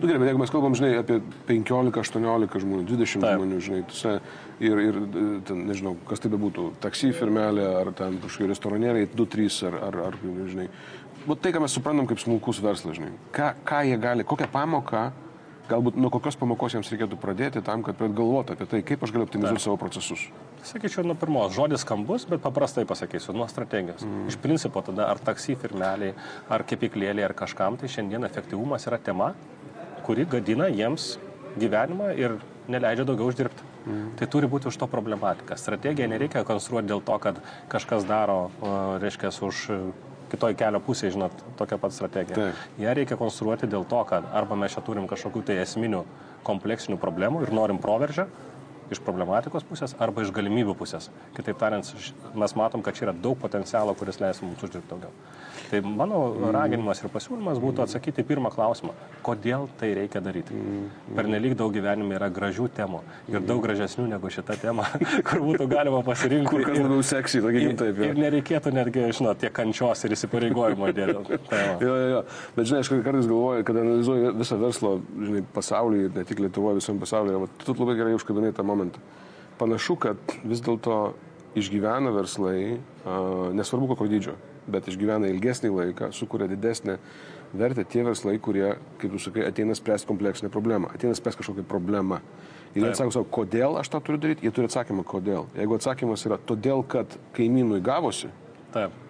Nu, 0.00 0.06
gerai, 0.06 0.20
bet 0.22 0.30
jeigu 0.30 0.40
mes 0.42 0.52
kalbam, 0.52 0.76
žinai, 0.78 0.92
apie 1.00 1.20
15-18 1.48 2.62
žmonių, 2.64 2.84
20 2.88 3.24
Taip. 3.24 3.40
žmonių, 3.40 3.60
žinai, 3.68 3.82
tuose, 3.90 4.14
ir, 4.60 4.82
ir 4.88 5.00
ten, 5.48 5.64
nežinau, 5.68 5.96
kas 6.08 6.22
tai 6.22 6.32
bebūtų, 6.32 6.70
taksi 6.84 7.12
firmelė, 7.16 7.66
ar 7.82 7.92
ten 7.96 8.18
kažkokie 8.22 8.50
restoranieriai, 8.52 9.10
2-3, 9.12 9.60
ar, 9.70 9.78
ar, 9.90 10.00
ar, 10.08 10.18
žinai, 10.52 10.68
bet 11.26 11.44
tai, 11.44 11.52
ką 11.54 11.64
mes 11.64 11.76
suprantam 11.76 12.08
kaip 12.08 12.22
smulkus 12.22 12.62
verslas, 12.64 12.98
žinai, 12.98 13.12
ką, 13.36 13.52
ką 13.66 13.84
jie 13.88 14.00
gali, 14.02 14.26
kokią 14.28 14.48
pamoką, 14.52 15.06
galbūt 15.70 15.98
nuo 16.00 16.10
kokios 16.14 16.36
pamokos 16.38 16.76
jiems 16.76 16.90
reikėtų 16.92 17.18
pradėti 17.20 17.62
tam, 17.66 17.82
kad 17.86 17.98
galvoti 18.00 18.54
apie 18.54 18.68
tai, 18.70 18.82
kaip 18.86 19.02
aš 19.04 19.12
galiu 19.14 19.26
optimizuoti 19.26 19.64
savo 19.64 19.78
procesus. 19.80 20.26
Sakyčiau, 20.66 21.04
nuo 21.06 21.16
pirmos 21.18 21.54
žodis 21.54 21.84
skambus, 21.84 22.26
bet 22.30 22.42
paprastai 22.44 22.86
pasakysiu, 22.88 23.34
nuo 23.36 23.46
strategijos. 23.50 24.04
Mm. 24.06 24.26
Iš 24.32 24.38
principo 24.42 24.82
tada 24.86 25.10
ar 25.12 25.20
taksi 25.22 25.56
firmeliai, 25.60 26.16
ar 26.50 26.66
kepiklėliai, 26.66 27.26
ar 27.28 27.36
kažkam, 27.38 27.78
tai 27.80 27.90
šiandien 27.92 28.26
efektyvumas 28.26 28.86
yra 28.90 28.98
tema, 29.02 29.32
kuri 30.06 30.26
gadina 30.30 30.70
jiems 30.72 31.16
gyvenimą 31.60 32.12
ir 32.18 32.38
neleidžia 32.70 33.06
daugiau 33.06 33.30
uždirbti. 33.30 33.72
Mm. 33.86 34.08
Tai 34.18 34.26
turi 34.30 34.50
būti 34.50 34.66
už 34.70 34.78
to 34.82 34.88
problematika. 34.90 35.58
Strategiją 35.58 36.10
nereikia 36.10 36.42
konstruoti 36.46 36.90
dėl 36.90 37.04
to, 37.06 37.18
kad 37.22 37.38
kažkas 37.70 38.06
daro, 38.08 38.48
reiškia, 39.02 39.30
už 39.46 39.68
kitoj 40.32 40.54
kelio 40.58 40.80
pusėje, 40.82 41.14
žinot, 41.16 41.44
tokia 41.58 41.78
pat 41.82 41.94
strategija. 41.94 42.36
Taip. 42.36 42.64
Ja 42.82 42.94
reikia 42.96 43.18
konstruoti 43.20 43.68
dėl 43.70 43.86
to, 43.88 44.02
kad 44.08 44.26
arba 44.36 44.58
mes 44.58 44.74
čia 44.74 44.82
turim 44.86 45.06
kažkokių 45.10 45.44
tai 45.46 45.60
esminių 45.62 46.02
kompleksinių 46.46 46.98
problemų 47.02 47.44
ir 47.46 47.54
norim 47.54 47.78
proveržę, 47.82 48.26
iš 48.90 49.00
problematikos 49.04 49.66
pusės 49.66 49.96
arba 50.02 50.24
iš 50.24 50.32
galimybių 50.36 50.76
pusės. 50.78 51.10
Kitaip 51.36 51.58
tariant, 51.60 51.88
mes 52.34 52.56
matom, 52.58 52.84
kad 52.84 52.96
čia 52.96 53.08
yra 53.08 53.16
daug 53.16 53.38
potencialo, 53.40 53.94
kuris 53.98 54.20
leis 54.22 54.42
mums 54.44 54.62
uždirbti 54.62 54.92
daugiau. 54.92 55.12
Tai 55.70 55.80
mano 55.82 56.18
raginimas 56.54 57.00
ir 57.02 57.10
pasiūlymas 57.10 57.58
būtų 57.58 57.82
atsakyti 57.86 58.22
pirmą 58.26 58.52
klausimą, 58.54 58.92
kodėl 59.26 59.66
tai 59.80 59.90
reikia 59.98 60.20
daryti. 60.22 60.54
Per 61.16 61.26
nelik 61.26 61.56
daug 61.58 61.72
gyvenime 61.74 62.14
yra 62.18 62.28
gražių 62.30 62.68
temų 62.76 63.00
ir 63.32 63.42
daug 63.42 63.62
gražesnių 63.64 64.06
negu 64.12 64.30
šita 64.30 64.54
tema, 64.62 64.86
kur 65.26 65.42
būtų 65.42 65.66
galima 65.70 66.02
pasirinkti. 66.06 66.52
Kur 66.52 66.62
kas 66.68 66.78
ir- 66.78 66.86
labiau 66.86 67.02
seksy, 67.06 67.42
sakykime 67.42 67.72
ir, 67.72 67.78
taip. 67.80 67.98
jo. 67.98 68.10
ir 68.12 68.20
nereikėtų 68.20 68.74
netgi, 68.76 69.08
žinot, 69.18 69.40
tiek 69.42 69.54
kančios 69.56 70.04
ir 70.06 70.14
įsipareigojimo 70.16 70.86
va. 70.86 70.94
Jo, 71.86 71.92
jo, 71.92 72.06
jo. 72.10 72.20
Bet 72.56 72.68
žinai, 72.68 72.80
aš 72.84 72.90
kartais 73.04 73.26
galvoju, 73.28 73.64
kad 73.66 73.78
analizuoju 73.80 74.32
visą 74.38 74.58
verslo, 74.60 74.92
žinai, 75.18 75.42
pasaulį 75.54 76.04
ir 76.06 76.14
ne 76.16 76.24
tik 76.28 76.40
Lietuvoje, 76.44 76.78
visam 76.78 77.00
pasaulyje, 77.02 77.48
tu 77.64 77.74
labai 77.80 77.96
gerai 77.98 78.14
užkabinai 78.16 78.52
tą 78.56 78.64
momentą. 78.76 79.00
Panašu, 79.56 79.96
kad 79.96 80.36
vis 80.44 80.60
dėlto 80.64 81.14
išgyvena 81.56 82.12
verslai, 82.12 82.76
nesvarbu 83.56 83.94
kokio 83.94 84.10
dydžio, 84.12 84.34
bet 84.68 84.90
išgyvena 84.90 85.30
ilgesnį 85.32 85.72
laiką, 85.72 86.10
sukuria 86.12 86.48
didesnę 86.50 86.98
vertę 87.56 87.86
tie 87.88 88.04
verslai, 88.04 88.36
kurie, 88.42 88.74
kaip 89.00 89.14
tu 89.14 89.20
sakai, 89.22 89.46
ateina 89.48 89.74
spręsti 89.78 90.10
kompleksinę 90.10 90.50
problemą, 90.52 90.90
ateina 90.92 91.16
spręsti 91.16 91.40
kažkokią 91.40 91.64
problemą. 91.70 92.20
Ir 92.74 92.82
jie 92.82 92.90
Taip. 92.90 92.92
atsako 92.92 93.14
savo, 93.14 93.28
kodėl 93.32 93.78
aš 93.80 93.88
tą 93.88 94.02
turiu 94.04 94.20
daryti, 94.20 94.44
jie 94.44 94.52
turi 94.52 94.68
atsakymą, 94.68 95.06
kodėl. 95.08 95.46
Jeigu 95.56 95.78
atsakymas 95.78 96.26
yra 96.28 96.36
todėl, 96.36 96.84
kad 96.84 97.16
kaimynui 97.38 97.80
gavosi, 97.80 98.28
Taip. 98.74 99.02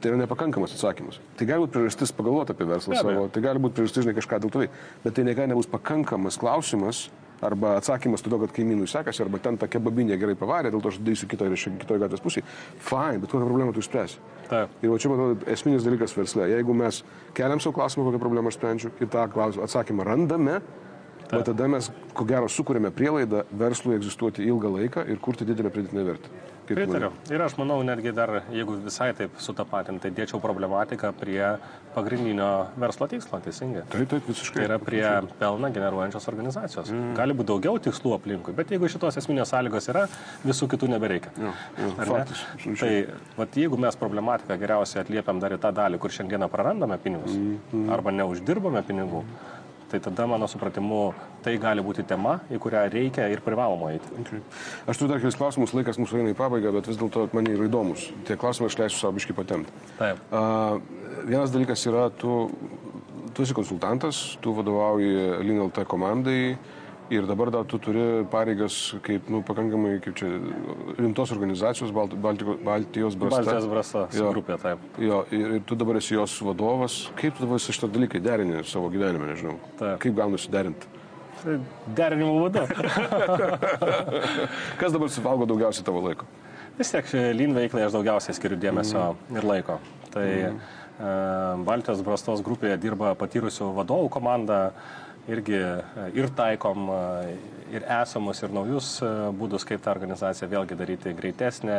Tai 0.00 0.08
yra 0.08 0.16
nepakankamas 0.22 0.72
atsakymas. 0.72 1.18
Tai 1.36 1.46
gali 1.48 1.60
būti 1.60 1.74
priežastis 1.76 2.12
pagalvoti 2.16 2.54
apie 2.54 2.64
verslą 2.64 2.94
abejo. 2.96 3.16
savo, 3.16 3.24
tai 3.28 3.42
gali 3.44 3.60
būti 3.60 3.76
priežastis, 3.76 4.06
žinai, 4.06 4.14
kažką 4.16 4.38
dėl 4.40 4.52
to 4.52 4.62
veikti. 4.62 4.84
Bet 5.04 5.16
tai 5.16 5.24
negali 5.28 5.52
nebus 5.52 5.68
pakankamas 5.68 6.38
klausimas 6.40 7.02
arba 7.46 7.76
atsakymas 7.78 8.24
todėl, 8.24 8.42
kad 8.44 8.54
kaimynui 8.56 8.88
sekasi, 8.90 9.22
arba 9.24 9.40
ten 9.42 9.58
ta 9.60 9.68
kebabinė 9.70 10.18
gerai 10.20 10.36
pavarė, 10.38 10.72
dėl 10.72 10.82
to 10.84 10.92
aš 10.92 11.00
darysiu 11.04 11.28
kitoje 11.30 12.00
gatvės 12.02 12.24
pusėje. 12.24 12.44
Fine, 12.84 13.20
bet 13.22 13.32
kokią 13.32 13.46
problemą 13.46 13.74
tu 13.76 13.84
išspręsi. 13.84 14.20
Ir 14.82 14.92
va 14.92 14.98
čia, 15.00 15.10
manau, 15.12 15.32
esminis 15.50 15.86
dalykas 15.86 16.14
versle. 16.16 16.48
Jeigu 16.50 16.74
mes 16.76 17.02
keliam 17.38 17.62
savo 17.62 17.76
klausimą, 17.78 18.08
kokią 18.08 18.22
problemą 18.22 18.50
aš 18.50 18.58
sprendžiu, 18.58 18.92
ir 19.00 19.10
tą 19.12 19.26
klausimą, 19.32 19.66
atsakymą 19.68 20.06
randame, 20.08 20.60
Bet 21.30 21.46
tada 21.46 21.68
mes, 21.70 21.90
ko 22.16 22.26
gero, 22.28 22.50
sukūrėme 22.50 22.90
prielaidą 22.94 23.44
verslui 23.62 23.96
egzistuoti 23.98 24.46
ilgą 24.46 24.72
laiką 24.78 25.06
ir 25.10 25.20
kurti 25.22 25.46
didelę 25.48 25.72
pridėtinę 25.74 26.06
vertę. 26.06 26.38
Pritariu. 26.70 27.10
Ir 27.32 27.42
aš 27.42 27.56
manau, 27.58 27.80
netgi 27.86 28.12
dar, 28.14 28.30
jeigu 28.54 28.76
visai 28.84 29.10
taip 29.18 29.34
sutapatinti, 29.42 30.04
tai 30.04 30.12
dėčiau 30.14 30.38
problematiką 30.42 31.10
prie 31.18 31.42
pagrindinio 31.96 32.50
verslo 32.78 33.08
tikslo, 33.10 33.40
teisingai. 33.42 33.82
Taip, 33.90 34.06
taip, 34.12 34.28
visiškai. 34.30 34.60
Tai 34.60 34.68
yra 34.68 34.78
prie 34.78 35.02
pelną 35.40 35.72
generuojančios 35.74 36.30
organizacijos. 36.30 36.92
Mm. 36.94 37.12
Gali 37.18 37.34
būti 37.34 37.50
daugiau 37.50 37.82
tikslų 37.82 38.14
aplinkui, 38.20 38.54
bet 38.54 38.70
jeigu 38.70 38.90
šitos 38.92 39.18
esminės 39.18 39.50
sąlygos 39.50 39.90
yra, 39.90 40.06
visų 40.46 40.70
kitų 40.70 40.92
nebereikia. 40.94 41.34
Jo, 41.42 41.54
jo, 41.80 41.92
faktas, 41.98 42.44
tai 42.78 42.92
vat, 43.38 43.58
jeigu 43.58 43.80
mes 43.82 43.98
problematiką 43.98 44.58
geriausiai 44.62 45.02
atliepiam 45.02 45.42
dar 45.42 45.58
į 45.58 45.62
tą 45.64 45.74
dalį, 45.74 45.98
kur 45.98 46.14
šiandieną 46.14 46.50
prarandame 46.52 47.00
pinigus 47.02 47.34
mm. 47.34 47.56
Mm. 47.72 47.88
arba 47.96 48.14
neuždirbame 48.14 48.86
pinigų, 48.86 49.26
mm 49.26 49.58
tai 49.90 50.00
tada 50.04 50.26
mano 50.30 50.48
supratimu 50.50 51.00
tai 51.44 51.56
gali 51.60 51.84
būti 51.84 52.04
tema, 52.08 52.38
į 52.52 52.60
kurią 52.62 52.84
reikia 52.92 53.28
ir 53.32 53.42
privaloma 53.44 53.92
eiti. 53.94 54.10
Okay. 54.22 54.42
Aš 54.86 55.00
turiu 55.00 55.12
dar 55.12 55.22
kelis 55.22 55.38
klausimus, 55.38 55.74
laikas 55.76 56.00
mūsų 56.00 56.20
eina 56.20 56.34
į 56.34 56.38
pabaigą, 56.38 56.72
bet 56.76 56.90
vis 56.90 56.98
dėlto 57.00 57.28
man 57.36 57.48
yra 57.50 57.68
įdomus. 57.68 58.08
Tie 58.28 58.38
klausimai 58.40 58.70
aš 58.70 58.80
leisiu 58.80 59.00
savo 59.02 59.16
biškai 59.18 59.36
patemti. 59.36 59.86
Taip. 59.98 60.20
Uh, 60.30 60.80
vienas 61.28 61.54
dalykas 61.54 61.86
yra, 61.90 62.08
tu, 62.22 62.42
tu 63.34 63.46
esi 63.46 63.56
konsultantas, 63.56 64.20
tu 64.44 64.54
vadovauji 64.56 65.40
LinLT 65.46 65.84
komandai. 65.90 66.42
Uh, 66.54 66.76
Ir 67.10 67.26
dabar 67.26 67.50
dar 67.50 67.64
tu 67.66 67.78
turi 67.82 68.24
pareigas 68.30 68.94
kaip, 69.02 69.26
nu, 69.26 69.40
pakankamai, 69.42 69.96
kaip 69.98 70.14
čia, 70.14 70.28
rimtos 70.94 71.32
organizacijos 71.34 71.90
Balt, 71.90 72.12
Baltiko, 72.14 72.54
Baltijos 72.62 73.16
brasta. 73.18 73.40
Baltijos 73.42 73.66
brasta, 73.66 74.04
jo, 74.14 74.28
grupė, 74.30 74.54
taip. 74.62 74.84
Jo, 75.02 75.24
ir, 75.34 75.56
ir 75.56 75.64
tu 75.66 75.74
dabar 75.74 75.98
esi 75.98 76.14
jos 76.14 76.36
vadovas. 76.46 77.00
Kaip 77.18 77.34
tu 77.34 77.48
dabar 77.48 77.58
šitą 77.64 77.90
dalyką 77.90 78.22
derini 78.22 78.62
savo 78.62 78.92
gyvenime, 78.94 79.26
nežinau. 79.32 79.56
Taip. 79.80 79.98
Kaip 80.04 80.16
gaunasi 80.20 80.54
derinti? 80.54 80.92
Tai 81.40 81.56
derinimo 81.98 82.38
būdu. 82.44 82.62
Kas 84.84 84.94
dabar 84.94 85.10
suvalgo 85.10 85.50
daugiausiai 85.50 85.90
tavo 85.90 86.06
laiko? 86.06 86.30
Vis 86.78 86.94
tiek 86.94 87.10
lin 87.34 87.58
veiklai 87.58 87.88
aš 87.88 87.98
daugiausiai 87.98 88.38
skiriu 88.38 88.60
dėmesio 88.60 89.02
mm. 89.02 89.34
ir 89.34 89.50
laiko. 89.50 89.82
Tai 90.14 90.30
mm. 90.30 90.64
Baltijos 91.66 92.06
brastos 92.06 92.46
grupėje 92.46 92.78
dirba 92.78 93.16
patyrusių 93.18 93.74
vadovų 93.82 94.12
komanda. 94.14 94.66
Uh, 94.70 95.09
irgi 95.30 95.56
e, 95.56 96.06
ir 96.18 96.30
taikom 96.36 96.90
e, 96.90 97.00
ir 97.76 97.86
esamus, 98.00 98.40
ir 98.42 98.54
naujus 98.54 98.88
e, 99.04 99.10
būdus, 99.38 99.66
kaip 99.68 99.82
tą 99.84 99.92
organizaciją 99.94 100.48
vėlgi 100.50 100.78
daryti 100.78 101.14
greitesnę, 101.16 101.78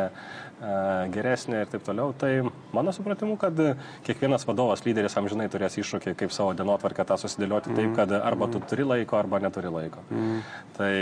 geresnę 1.11 1.63
ir 1.63 1.71
taip 1.71 1.83
toliau. 1.87 2.13
Tai 2.17 2.29
mano 2.75 2.93
supratimu, 2.95 3.35
kad 3.41 3.57
kiekvienas 4.05 4.45
vadovas, 4.47 4.85
lyderis 4.85 5.17
amžinai 5.19 5.49
turės 5.51 5.79
iššūkį, 5.81 6.15
kaip 6.19 6.35
savo 6.35 6.53
dienotvarkę 6.57 7.05
tą 7.09 7.17
susidėlioti 7.21 7.73
taip, 7.75 7.95
kad 7.97 8.13
arba 8.21 8.47
tu 8.51 8.61
turi 8.69 8.85
laiko, 8.87 9.17
arba 9.19 9.41
neturi 9.43 9.73
laiko. 9.73 10.05
Mm. 10.13 10.43
Tai 10.77 10.93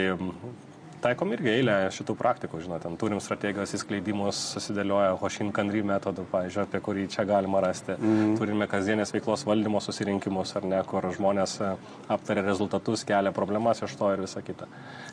taikom 1.03 1.33
irgi 1.35 1.51
eilę 1.51 1.75
šitų 1.93 2.15
praktikų, 2.19 2.61
žinot, 2.63 2.83
ten 2.83 2.95
turim 2.99 3.21
strategijos 3.23 3.73
įskleidimus, 3.77 4.39
susidėlioja 4.55 5.15
Hoshin 5.21 5.51
Kanry 5.55 5.81
metodų, 5.87 6.25
pavyzdžiui, 6.31 6.63
apie 6.65 6.81
kurį 6.85 7.05
čia 7.13 7.25
galima 7.29 7.61
rasti. 7.63 7.95
Mm. 7.97 8.35
Turime 8.39 8.67
kasdienės 8.71 9.13
veiklos 9.15 9.45
valdymo 9.47 9.81
susirinkimus, 9.83 10.55
ar 10.59 10.67
ne, 10.69 10.81
kur 10.89 11.07
žmonės 11.15 11.55
e, 11.63 11.71
aptarė 12.15 12.43
rezultatus, 12.47 13.05
kelia 13.07 13.33
problemas 13.35 13.83
iš 13.85 13.95
to 13.99 14.11
ir 14.15 14.23
visa 14.25 14.43
kita. 14.45 14.69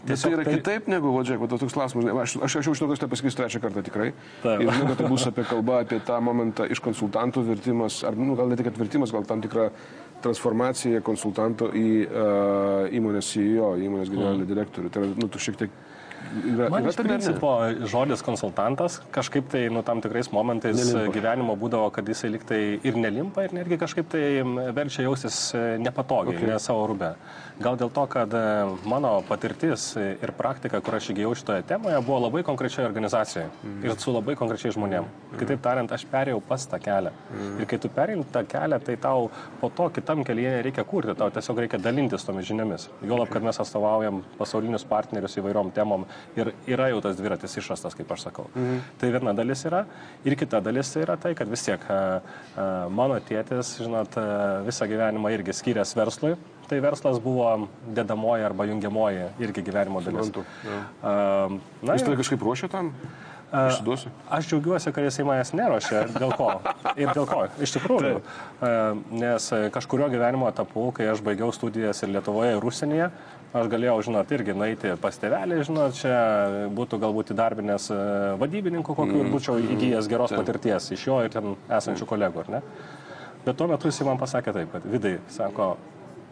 Tiesiog 0.07 0.27
tai 0.27 0.35
yra 0.37 0.47
tai... 0.49 0.57
kitaip 0.59 0.91
negu, 0.91 1.13
Vodžiai, 1.15 1.39
va, 1.41 1.51
toks 1.51 1.77
klausimas, 1.77 2.11
aš, 2.25 2.37
aš, 2.49 2.59
aš 2.63 2.71
jau 2.71 2.77
žinau, 2.81 2.91
kad 2.93 3.05
tai 3.05 3.11
pasakysiu 3.13 3.41
trečią 3.43 3.63
kartą 3.65 3.85
tikrai. 3.87 4.11
Taip. 4.43 4.65
Ir 4.65 4.71
žinau, 4.71 4.91
kad 4.93 5.03
tai 5.03 5.11
bus 5.13 5.29
apie 5.31 5.47
kalbą, 5.49 5.81
apie 5.87 6.01
tą 6.07 6.19
momentą 6.25 6.67
iš 6.71 6.83
konsultantų 6.85 7.47
virtimas, 7.51 8.03
ar, 8.07 8.19
nu, 8.19 8.37
gal 8.39 8.51
ne 8.51 8.59
tik 8.59 8.71
atvirtimas, 8.73 9.15
gal 9.15 9.27
tam 9.29 9.45
tikra 9.45 9.71
transformacija 10.25 11.03
konsultanto 11.05 11.69
į 11.77 11.91
uh, 12.07 12.87
įmonės 12.97 13.35
CEO, 13.35 13.75
įmonės 13.83 14.11
generalinį 14.13 14.45
mm. 14.45 14.51
direktorių. 14.53 14.93
Tai 14.93 15.05
yra, 15.05 15.13
nu, 15.21 15.29
tu 15.33 15.43
šiek 15.43 15.61
tiek 15.61 15.77
Yra, 16.27 16.69
Man 16.73 16.83
yra 16.83 16.91
iš 16.91 16.99
principo 16.99 17.51
žodis 17.89 18.23
konsultantas 18.25 18.99
kažkaip 19.15 19.47
tai, 19.53 19.67
nu, 19.73 19.83
tam 19.87 20.01
tikrais 20.03 20.29
momentais 20.35 20.77
nelimpa. 20.79 21.13
gyvenimo 21.15 21.55
būdavo, 21.61 21.91
kad 21.95 22.09
jisai 22.09 22.33
liktai 22.35 22.61
ir 22.83 22.99
nelimpa, 22.99 23.47
ir 23.47 23.55
netgi 23.57 23.79
kažkaip 23.81 24.09
tai 24.11 24.25
verčia 24.77 25.07
jausis 25.07 25.39
e, 25.55 25.63
nepatogiai, 25.83 26.37
okay. 26.37 26.51
ne 26.51 26.59
savo 26.63 26.87
rubę. 26.91 27.13
Gal 27.57 27.79
dėl 27.81 27.89
to, 27.89 28.03
kad 28.13 28.35
e, 28.37 28.41
mano 28.85 29.15
patirtis 29.25 29.87
ir 29.97 30.33
praktika, 30.37 30.83
kur 30.85 30.99
aš 30.99 31.09
įgyjau 31.15 31.31
šitoje 31.41 31.63
temoje, 31.71 31.97
buvo 32.05 32.19
labai 32.27 32.43
konkrečioje 32.45 32.85
organizacijoje 32.85 33.47
mm. 33.49 33.79
ir 33.87 33.95
su 34.03 34.13
labai 34.13 34.35
konkrečiai 34.37 34.75
žmonėm. 34.75 35.07
Mm. 35.07 35.39
Kitaip 35.41 35.63
tariant, 35.65 35.95
aš 35.97 36.05
perėjau 36.11 36.43
pas 36.45 36.67
tą 36.69 36.81
kelią. 36.85 37.15
Mm. 37.33 37.55
Ir 37.63 37.71
kai 37.71 37.79
tu 37.81 37.91
perėjai 37.97 38.27
tą 38.35 38.43
kelią, 38.53 38.79
tai 38.85 38.97
tau 39.01 39.31
po 39.63 39.71
to 39.79 39.87
kitam 39.97 40.21
kelyje 40.29 40.53
nereikia 40.59 40.85
kurti, 40.89 41.15
tau 41.17 41.33
tiesiog 41.33 41.63
reikia 41.65 41.81
dalintis 41.81 42.29
tomis 42.29 42.45
žiniomis. 42.51 42.91
Juolab, 43.01 43.33
kad 43.33 43.47
mes 43.47 43.61
atstovaujam 43.65 44.21
pasaulinius 44.37 44.85
partnerius 44.91 45.39
įvairiom 45.41 45.73
temom 45.77 46.05
ir 46.37 46.53
yra 46.69 46.91
jau 46.93 47.01
tas 47.09 47.17
dviratis 47.17 47.57
išrastas, 47.57 47.97
kaip 47.97 48.13
aš 48.13 48.29
sakau. 48.29 48.51
Mm. 48.53 48.85
Tai 49.01 49.13
viena 49.17 49.37
dalis 49.39 49.65
yra. 49.65 49.87
Ir 50.29 50.37
kita 50.37 50.61
dalis 50.61 50.93
yra 51.01 51.17
tai, 51.17 51.33
kad 51.39 51.49
vis 51.49 51.65
tiek 51.65 51.89
mano 52.93 53.17
tėtis, 53.25 53.79
žinot, 53.81 54.21
visą 54.69 54.93
gyvenimą 54.93 55.33
irgi 55.39 55.57
skyręs 55.57 55.97
verslui 55.97 56.37
tai 56.71 56.81
verslas 56.85 57.21
buvo 57.23 57.69
dedamoji 57.97 58.47
arba 58.47 58.67
jungiamoji 58.69 59.31
irgi 59.43 59.65
gyvenimo 59.67 60.03
dalis. 60.05 60.31
Suprantu. 60.31 60.45
Uh, 60.67 61.57
na, 61.83 61.97
Jūs 61.97 62.07
tai 62.07 62.19
kažkaip 62.21 62.45
ruošia 62.47 62.73
tam? 62.73 62.93
Išduosiu. 63.53 64.11
Aš 64.31 64.49
džiaugiuosi, 64.49 64.91
kad 64.93 65.05
jisai 65.07 65.25
manęs 65.27 65.53
neruošia. 65.55 66.03
Dėl 66.17 66.33
ko? 66.35 66.49
Ir 66.99 67.13
dėl 67.15 67.29
ko? 67.31 67.45
Iš 67.63 67.77
tikrųjų. 67.77 68.19
Nes 69.15 69.47
kažkurio 69.75 70.09
gyvenimo 70.11 70.49
etapu, 70.51 70.89
kai 70.97 71.07
aš 71.13 71.23
baigiau 71.25 71.53
studijas 71.55 72.03
ir 72.03 72.11
Lietuvoje, 72.17 72.57
ir 72.57 72.67
užsienyje, 72.67 73.09
aš 73.57 73.71
galėjau, 73.73 73.97
žinot, 74.09 74.35
irgi 74.35 74.57
nueiti 74.57 74.93
pas 75.01 75.23
tevelį, 75.23 75.63
žinot, 75.69 75.95
čia 75.97 76.19
būtų 76.75 76.99
galbūt 77.07 77.33
įdarbinęs 77.37 77.89
vadybininkų 78.43 78.99
kokių 78.99 79.21
ir 79.23 79.29
mm. 79.29 79.35
būčiau 79.37 79.63
įgyjęs 79.63 80.11
geros 80.11 80.35
patirties 80.35 80.91
iš 80.97 81.07
jo 81.07 81.23
ir 81.25 81.33
ten 81.33 81.55
esančių 81.79 82.09
kolegų, 82.11 82.45
ar 82.45 82.57
ne? 82.59 82.63
Bet 83.47 83.55
tuo 83.61 83.71
metu 83.71 83.87
jisai 83.87 84.09
man 84.09 84.19
pasakė 84.19 84.53
taip, 84.57 84.73
kad 84.75 84.87
vidai, 84.91 85.21
sako, 85.31 85.77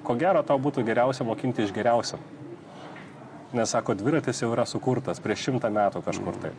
ko 0.05 0.17
gero 0.21 0.43
tau 0.47 0.61
būtų 0.61 0.85
geriausia 0.87 1.27
mokinti 1.27 1.65
iš 1.65 1.75
geriausio. 1.75 2.21
Nes, 3.55 3.71
sako, 3.71 3.95
dviratis 3.95 4.41
jau 4.43 4.49
yra 4.51 4.65
sukurtas 4.67 5.21
prieš 5.23 5.45
šimtą 5.47 5.69
metų 5.71 6.01
kažkur 6.03 6.35
tai. 6.43 6.51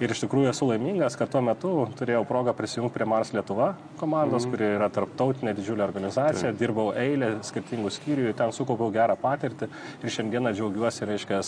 Ir 0.00 0.14
iš 0.14 0.22
tikrųjų 0.22 0.48
esu 0.48 0.64
laimingas, 0.70 1.16
kad 1.20 1.28
tuo 1.28 1.42
metu 1.44 1.72
turėjau 1.98 2.22
progą 2.28 2.54
prisijungti 2.56 2.94
prie 2.94 3.06
Mars 3.08 3.34
Lietuva 3.36 3.74
komandos, 4.00 4.46
mm. 4.46 4.54
kuri 4.54 4.70
yra 4.78 4.88
tarptautinė 4.94 5.52
didžiulė 5.58 5.84
organizacija. 5.84 6.54
Taip. 6.54 6.60
Dirbau 6.62 6.86
eilę 6.96 7.34
skirtingų 7.44 7.92
skyrių, 7.92 8.30
ten 8.38 8.56
sukaupiau 8.56 8.88
gerą 8.94 9.18
patirtį 9.20 9.68
ir 10.00 10.16
šiandieną 10.16 10.54
džiaugiuosi, 10.56 11.04
reiškia, 11.12 11.42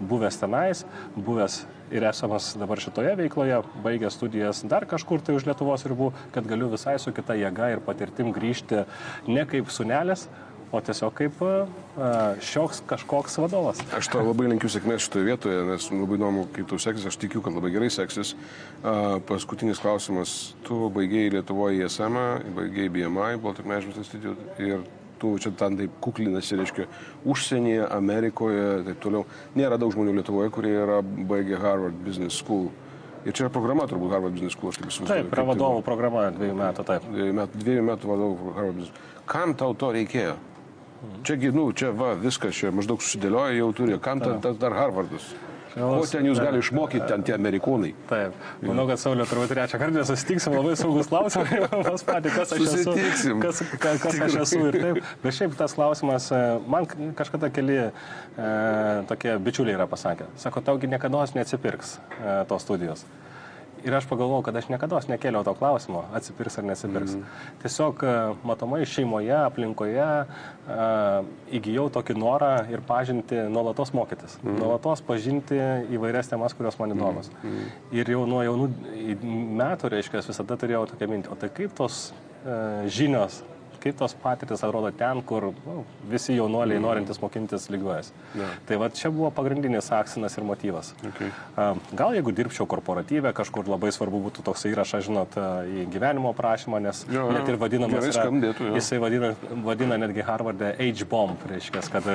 buvęs 0.00 0.40
tenais, 0.40 0.86
buvęs 1.18 1.60
ir 1.92 2.08
esamas 2.08 2.54
dabar 2.56 2.80
šitoje 2.80 3.12
veikloje, 3.20 3.60
baigęs 3.84 4.16
studijas 4.16 4.64
dar 4.64 4.88
kažkur 4.88 5.20
tai 5.20 5.36
už 5.36 5.50
Lietuvos 5.50 5.84
ribų, 5.90 6.14
kad 6.32 6.48
galiu 6.48 6.72
visai 6.72 6.96
su 7.02 7.12
kita 7.12 7.36
jėga 7.36 7.74
ir 7.74 7.84
patirtim 7.84 8.32
grįžti 8.32 8.86
ne 9.28 9.44
kaip 9.50 9.68
sunelis, 9.74 10.30
o 10.70 10.80
tiesiog 10.84 11.14
kaip 11.18 11.40
šioks 12.46 12.82
kažkoks 12.90 13.38
vadovas. 13.42 13.80
Aš 13.96 14.10
tau 14.12 14.22
labai 14.22 14.46
linkiu 14.52 14.70
sėkmės 14.70 15.02
šitoje 15.06 15.26
vietoje, 15.26 15.64
nes 15.66 15.88
labai 15.90 16.18
įdomu, 16.20 16.46
kaip 16.54 16.68
tau 16.70 16.78
seksis, 16.82 17.08
aš 17.10 17.18
tikiu, 17.20 17.42
kad 17.42 17.56
labai 17.56 17.72
gerai 17.74 17.90
seksis. 17.90 18.36
Paskutinis 19.28 19.82
klausimas, 19.82 20.54
tu 20.66 20.86
baigėjai 20.94 21.34
Lietuvoje 21.38 21.84
ISM, 21.86 22.16
baigėjai 22.56 22.94
BMI, 22.96 23.40
Baltic 23.42 23.66
Management 23.66 24.02
Institute 24.04 24.62
ir 24.62 24.86
tu 25.20 25.34
čia 25.36 25.50
ten 25.52 25.74
taip 25.76 25.96
kuklinasi, 26.00 26.56
reiškia, 26.56 26.86
užsienyje, 27.28 27.82
Amerikoje 27.92 28.68
taip 28.86 29.02
toliau. 29.04 29.26
Nėra 29.58 29.76
daug 29.76 29.92
žmonių 29.92 30.14
Lietuvoje, 30.16 30.52
kurie 30.54 30.72
yra 30.72 31.02
baigę 31.04 31.58
Harvard 31.60 31.98
Business 32.06 32.40
School. 32.40 32.70
Ir 33.26 33.34
čia 33.36 33.44
yra 33.44 33.52
programa 33.52 33.84
turbūt 33.84 34.14
Harvard 34.14 34.32
Business 34.32 34.56
School, 34.56 34.72
aš 34.72 34.78
kaip 34.80 34.88
įsivaizduoju. 34.88 35.26
Taip, 35.26 35.34
yra 35.34 35.44
vadovų 35.50 35.82
programa 35.84 36.30
dviejų 36.32 36.54
metų, 36.56 36.86
taip. 36.88 37.04
Dviejų 37.12 37.34
metų, 37.36 37.60
dviejų 37.66 37.82
metų 37.90 38.14
vadovų 38.14 38.54
Harvard 38.56 38.78
Business. 38.78 39.10
Kam 39.28 39.52
tau 39.60 39.74
to 39.76 39.90
reikėjo? 39.98 40.38
Čiagi, 41.24 41.52
nu, 41.56 41.70
čia 41.72 41.94
va, 41.96 42.12
viskas 42.18 42.56
čia 42.56 42.72
maždaug 42.74 43.00
susidėlioja, 43.00 43.56
jau 43.56 43.70
turi. 43.76 43.96
Kam 44.04 44.20
ten 44.20 44.42
tas 44.44 44.58
dar 44.60 44.76
Harvardas? 44.76 45.30
Ko 45.70 46.02
ten 46.10 46.26
jūs 46.26 46.40
gali 46.42 46.58
išmokyti, 46.60 47.04
ten 47.06 47.22
tie 47.26 47.34
amerikonai? 47.36 47.92
Taip. 48.10 48.34
Manau, 48.64 48.86
kad 48.90 49.00
Saulė 49.00 49.26
turbūt 49.30 49.52
trečią 49.54 49.78
kartą 49.80 50.02
susitiksim, 50.08 50.56
labai 50.56 50.74
saugus 50.78 51.10
klausimai, 51.10 51.60
pas 51.86 52.04
patį, 52.08 52.32
kas 52.34 52.54
aš 52.56 52.64
esu. 52.66 52.96
Kas, 53.44 53.62
kas, 53.78 54.02
kas 54.02 54.20
aš 54.26 54.38
esu 54.42 54.60
ir 54.66 54.78
taip. 54.82 55.00
Bet 55.22 55.38
šiaip 55.38 55.54
tas 55.58 55.76
klausimas, 55.78 56.26
e, 56.34 56.42
man 56.70 56.90
kažkada 57.18 57.52
keli 57.54 57.78
e, 57.86 57.90
tokie 59.10 59.36
bičiuliai 59.46 59.78
yra 59.78 59.86
pasakę. 59.90 60.26
Sako, 60.42 60.64
taugi 60.66 60.90
niekada 60.90 61.22
neatsipirks 61.38 61.98
e, 62.18 62.34
tos 62.50 62.66
studijos. 62.66 63.06
Ir 63.86 63.96
aš 63.96 64.06
pagalvojau, 64.10 64.44
kad 64.46 64.56
aš 64.60 64.68
niekada 64.70 65.00
nekėliau 65.08 65.44
to 65.46 65.54
klausimo, 65.56 66.04
atsipirks 66.16 66.58
ar 66.60 66.66
nesipirks. 66.68 67.16
Mm. 67.16 67.44
Tiesiog 67.62 68.02
e, 68.04 68.14
matomai 68.46 68.80
šeimoje, 68.88 69.34
aplinkoje 69.38 70.08
uh, 70.20 71.28
įgyjau 71.56 71.86
tokį 71.94 72.16
norą 72.20 72.50
ir 72.72 72.82
pažinti, 72.86 73.38
nuolatos 73.52 73.94
mokytis, 73.96 74.36
mm. 74.42 74.58
nuolatos 74.60 75.04
pažinti 75.06 75.58
įvairias 75.96 76.30
temas, 76.32 76.56
kurios 76.56 76.76
man 76.80 76.94
įdomus. 76.96 77.30
Mm. 77.40 77.70
Ir 77.96 78.12
jau 78.14 78.26
nuo 78.28 78.42
jaunų 78.44 78.68
metų, 79.60 79.94
reiškia, 79.96 80.24
visada 80.28 80.58
turėjau 80.60 80.84
tokią 80.92 81.08
mintį, 81.10 81.32
o 81.32 81.40
tai 81.40 81.52
kaip 81.54 81.74
tos 81.78 82.10
uh, 82.10 82.84
žinios 82.90 83.40
kaip 83.80 83.96
tos 83.98 84.14
patirtis 84.22 84.62
atrodo 84.66 84.90
ten, 84.96 85.22
kur 85.26 85.50
nu, 85.64 85.84
visi 86.10 86.36
jaunuoliai 86.36 86.78
mm. 86.78 86.84
norintys 86.84 87.20
mokintis 87.22 87.68
lygiuojas. 87.72 88.12
Yeah. 88.36 88.58
Tai 88.68 88.78
va 88.82 88.90
čia 88.94 89.10
buvo 89.14 89.30
pagrindinis 89.34 89.90
akcinas 89.94 90.36
ir 90.38 90.46
motyvas. 90.46 90.92
Okay. 91.10 91.30
Gal 91.96 92.16
jeigu 92.18 92.34
dirbčiau 92.36 92.66
korporatyvę, 92.70 93.32
kažkur 93.36 93.68
labai 93.70 93.92
svarbu 93.94 94.20
būtų 94.26 94.44
toks 94.46 94.66
įrašas, 94.70 95.06
žinot, 95.08 95.36
į 95.70 95.86
gyvenimo 95.92 96.32
prašymą, 96.36 96.80
nes 96.84 97.02
jo, 97.08 97.24
jo. 97.24 97.36
net 97.36 97.48
ir 97.48 97.58
vadinamas, 97.60 98.06
yra, 98.10 98.24
skambėtų, 98.24 98.70
jisai 98.76 99.00
vadina, 99.02 99.32
vadina 99.64 99.98
netgi 100.00 100.24
Harvard'e 100.26 100.72
H-bomb, 100.76 101.44
reiškia, 101.50 101.84
kad, 101.92 102.10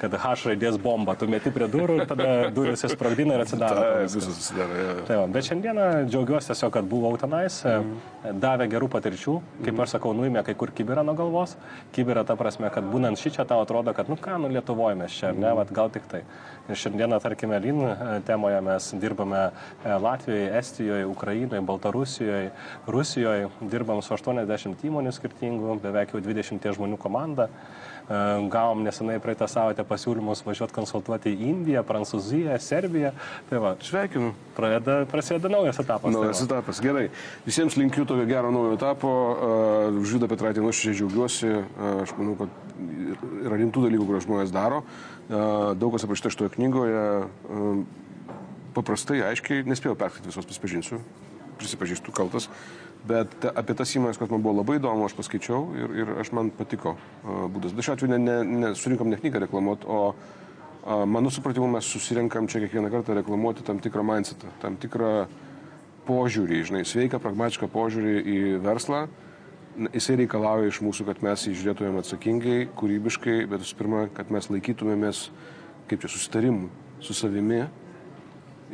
kad 0.00 0.18
H 0.22 0.34
raidės 0.48 0.78
bomba, 0.82 1.16
tu 1.18 1.28
meti 1.30 1.52
prie 1.54 1.68
durų 1.70 2.00
ir 2.00 2.08
tada 2.10 2.28
durys 2.54 2.84
įsprogdina 2.88 3.38
ir 3.38 3.44
atsidaro. 3.46 3.86
Ja. 3.98 4.94
Tai, 5.08 5.20
va, 5.22 5.26
bet 5.34 5.48
šiandieną 5.48 5.88
džiaugiuosi 6.08 6.52
tiesiog, 6.52 6.72
kad 6.78 6.88
buvau 6.88 7.14
tenais, 7.20 7.60
mm. 7.66 8.38
davė 8.42 8.68
gerų 8.70 8.90
patirčių, 8.92 9.38
kaip 9.62 9.72
mm. 9.74 9.84
aš 9.84 9.96
sakau, 9.96 10.14
nuėmė 10.16 10.44
kai 10.46 10.54
kur 10.58 10.72
kibirą 10.74 11.04
nuo 11.08 11.16
galvos. 11.18 11.56
Kibirą 11.96 12.26
ta 12.28 12.36
prasme, 12.38 12.68
kad 12.72 12.86
būnant 12.92 13.20
šį 13.20 13.34
čia 13.38 13.48
tau 13.48 13.62
atrodo, 13.64 13.94
kad, 13.96 14.10
nu 14.12 14.18
ką, 14.20 14.36
nu 14.42 14.52
Lietuvoje 14.52 14.98
mes 15.00 15.16
čia, 15.16 15.32
ne, 15.32 15.50
vat, 15.56 15.72
gal 15.74 15.90
tik 15.94 16.06
tai. 16.10 16.22
Ir 16.68 16.76
šiandieną, 16.76 17.16
tarkime, 17.24 17.56
LIN 17.64 17.80
e, 17.88 17.96
temoje 18.28 18.60
mes 18.64 18.90
dirbame 19.00 19.40
e, 19.48 19.50
Latvijoje, 19.88 20.50
Estijoje, 20.58 21.06
Ukrainoje, 21.08 21.64
Baltarusijoje, 21.64 22.50
Rusijoje, 22.86 23.48
dirbam 23.72 24.02
su 24.04 24.12
80 24.14 24.84
įmonių 24.90 25.14
skirtingų, 25.16 25.78
beveik 25.84 26.12
jau 26.12 26.20
20 26.24 26.68
žmonių 26.76 27.00
komanda. 27.00 27.48
E, 28.08 28.48
gavom 28.48 28.80
nesenai 28.84 29.18
praeitą 29.20 29.44
savaitę 29.50 29.84
pasiūlymus 29.84 30.40
važiuoti 30.46 30.72
konsultuoti 30.72 31.32
į 31.34 31.48
Indiją, 31.50 31.82
Prancūziją, 31.84 32.56
Serbiją. 32.64 33.10
Tai 33.50 33.60
va, 33.60 33.74
sveikinu. 33.84 34.30
Pradeda, 34.56 35.02
prasideda 35.10 35.50
naujas 35.52 35.80
etapas. 35.82 36.14
Naujas 36.14 36.40
tai 36.40 36.48
etapas. 36.48 36.80
Gerai. 36.84 37.04
Visiems 37.44 37.76
linkiu 37.76 38.06
tokio 38.08 38.24
gero 38.28 38.52
naujo 38.54 38.78
etapo. 38.78 39.10
Uh, 39.12 40.00
Žyda 40.08 40.28
Petraitė, 40.30 40.64
nuoširdžiai 40.98 41.06
džiaugiuosi. 41.06 41.46
Uh, 41.46 42.02
aš 42.02 42.14
manau, 42.18 42.34
kad 42.38 42.48
yra 43.44 43.58
rimtų 43.58 43.86
dalykų, 43.86 44.06
kuriuos 44.06 44.26
žmonės 44.26 44.52
daro. 44.52 44.82
Uh, 45.28 45.74
daug 45.78 45.92
kas 45.94 46.04
aprašyta 46.04 46.32
šitoje 46.32 46.54
knygoje. 46.56 47.04
Uh, 47.48 47.84
paprastai, 48.74 49.22
aiškiai, 49.22 49.64
nespėjau 49.66 49.96
perskaityti 49.98 50.30
visos, 50.30 50.46
pasipažinsiu. 50.46 51.00
Prisipažįstu 51.58 52.14
kaltas. 52.14 52.48
Bet 53.08 53.46
apie 53.54 53.74
tas 53.78 53.90
įmonės, 53.94 54.18
kas 54.18 54.30
man 54.30 54.42
buvo 54.42 54.58
labai 54.58 54.78
įdomu, 54.78 55.06
aš 55.06 55.14
paskaičiau 55.18 55.62
ir, 55.78 55.94
ir 56.02 56.10
aš 56.22 56.32
man 56.34 56.50
patiko 56.54 56.96
uh, 56.96 57.46
būdas. 57.50 57.74
Bet 57.74 57.86
šiuo 57.86 57.96
atveju 57.96 58.12
ne, 58.14 58.18
ne, 58.18 58.38
ne, 58.44 58.74
surinkam 58.78 59.10
ne 59.10 59.18
knygą 59.18 59.44
reklamuoti, 59.46 59.86
o 59.86 60.12
uh, 60.12 61.04
mano 61.06 61.30
supratimu 61.30 61.70
mes 61.70 61.86
susirinkam 61.86 62.50
čia 62.50 62.62
kiekvieną 62.64 62.90
kartą 62.90 63.14
reklamuoti 63.18 63.66
tam 63.66 63.78
tikrą 63.82 64.04
mindsetą, 64.06 64.50
tam 64.62 64.76
tikrą 64.80 65.28
požiūrį, 66.08 66.62
žinai, 66.64 66.84
sveiką, 66.88 67.20
pragmatišką 67.20 67.68
požiūrį 67.70 68.14
į 68.18 68.38
verslą. 68.64 69.06
Jisai 69.78 70.16
reikalauja 70.18 70.72
iš 70.72 70.80
mūsų, 70.82 71.04
kad 71.06 71.20
mes 71.22 71.44
jį 71.46 71.52
žiūrėtumėm 71.60 72.00
atsakingai, 72.00 72.56
kūrybiškai, 72.78 73.36
bet 73.46 73.62
visų 73.62 73.76
pirma, 73.78 74.00
kad 74.14 74.32
mes 74.34 74.48
laikytumėmės, 74.50 75.20
kaip 75.90 76.02
čia, 76.02 76.10
susitarimų 76.10 76.66
su 77.04 77.14
savimi 77.14 77.60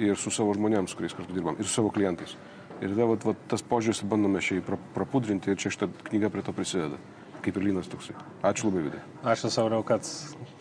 ir 0.01 0.17
su 0.17 0.33
savo 0.33 0.55
žmonėms, 0.57 0.95
kuriais 0.97 1.13
kartu 1.17 1.37
dirbam, 1.37 1.59
ir 1.61 1.69
su 1.69 1.75
savo 1.75 1.93
klientais. 1.93 2.33
Ir 2.81 2.95
tada 2.95 3.11
vat, 3.11 3.27
vat, 3.29 3.43
tas 3.53 3.63
požiūris 3.69 4.01
bandome 4.09 4.41
šiai 4.43 4.65
prapudrinti 4.97 5.53
ir 5.53 5.61
čia 5.61 5.75
šitą 5.75 5.91
knygą 6.09 6.33
prie 6.33 6.47
to 6.47 6.57
prisideda. 6.57 6.99
Kaip 7.45 7.59
ir 7.61 7.67
lynas 7.67 7.89
toksai. 7.93 8.15
Ačiū 8.47 8.71
labai, 8.71 8.87
Vidai. 8.87 9.01
Ačiū 9.35 9.51
Sauriau, 9.53 9.85
kad 9.85 10.07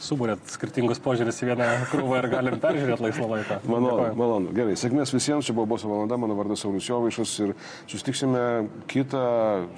subūrėt 0.03 0.49
skirtingus 0.51 0.99
požiūris 1.03 1.39
į 1.43 1.51
vieną 1.53 1.67
krūvą 1.93 2.17
ir 2.19 2.27
galim 2.33 2.57
peržiūrėti 2.63 3.05
laisvą 3.05 3.27
laiką. 3.31 3.59
Malonu, 3.71 4.07
malonu. 4.19 4.55
Gerai, 4.57 4.75
sėkmės 4.79 5.13
visiems, 5.15 5.47
čia 5.47 5.55
buvo 5.55 5.69
Boso 5.71 5.87
valanda, 5.87 6.19
mano 6.19 6.35
vardas 6.35 6.65
Saulis 6.65 6.89
Jovaišas 6.89 7.35
ir 7.45 7.53
sustiksime 7.87 8.43
kitą 8.91 9.23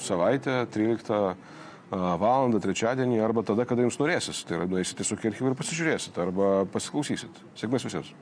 savaitę, 0.02 0.64
13 0.74 1.22
valandą 1.94 2.62
trečiadienį 2.64 3.22
arba 3.22 3.46
tada, 3.46 3.68
kada 3.70 3.86
jums 3.86 4.00
norėsis. 4.02 4.42
Tai 4.48 4.60
yra, 4.60 4.70
nuėsite 4.72 5.06
su 5.06 5.18
archyvą 5.18 5.52
ir 5.52 5.60
pasižiūrėsit 5.60 6.18
arba 6.26 6.56
pasiklausysit. 6.74 7.44
Sėkmės 7.60 7.86
visiems. 7.86 8.16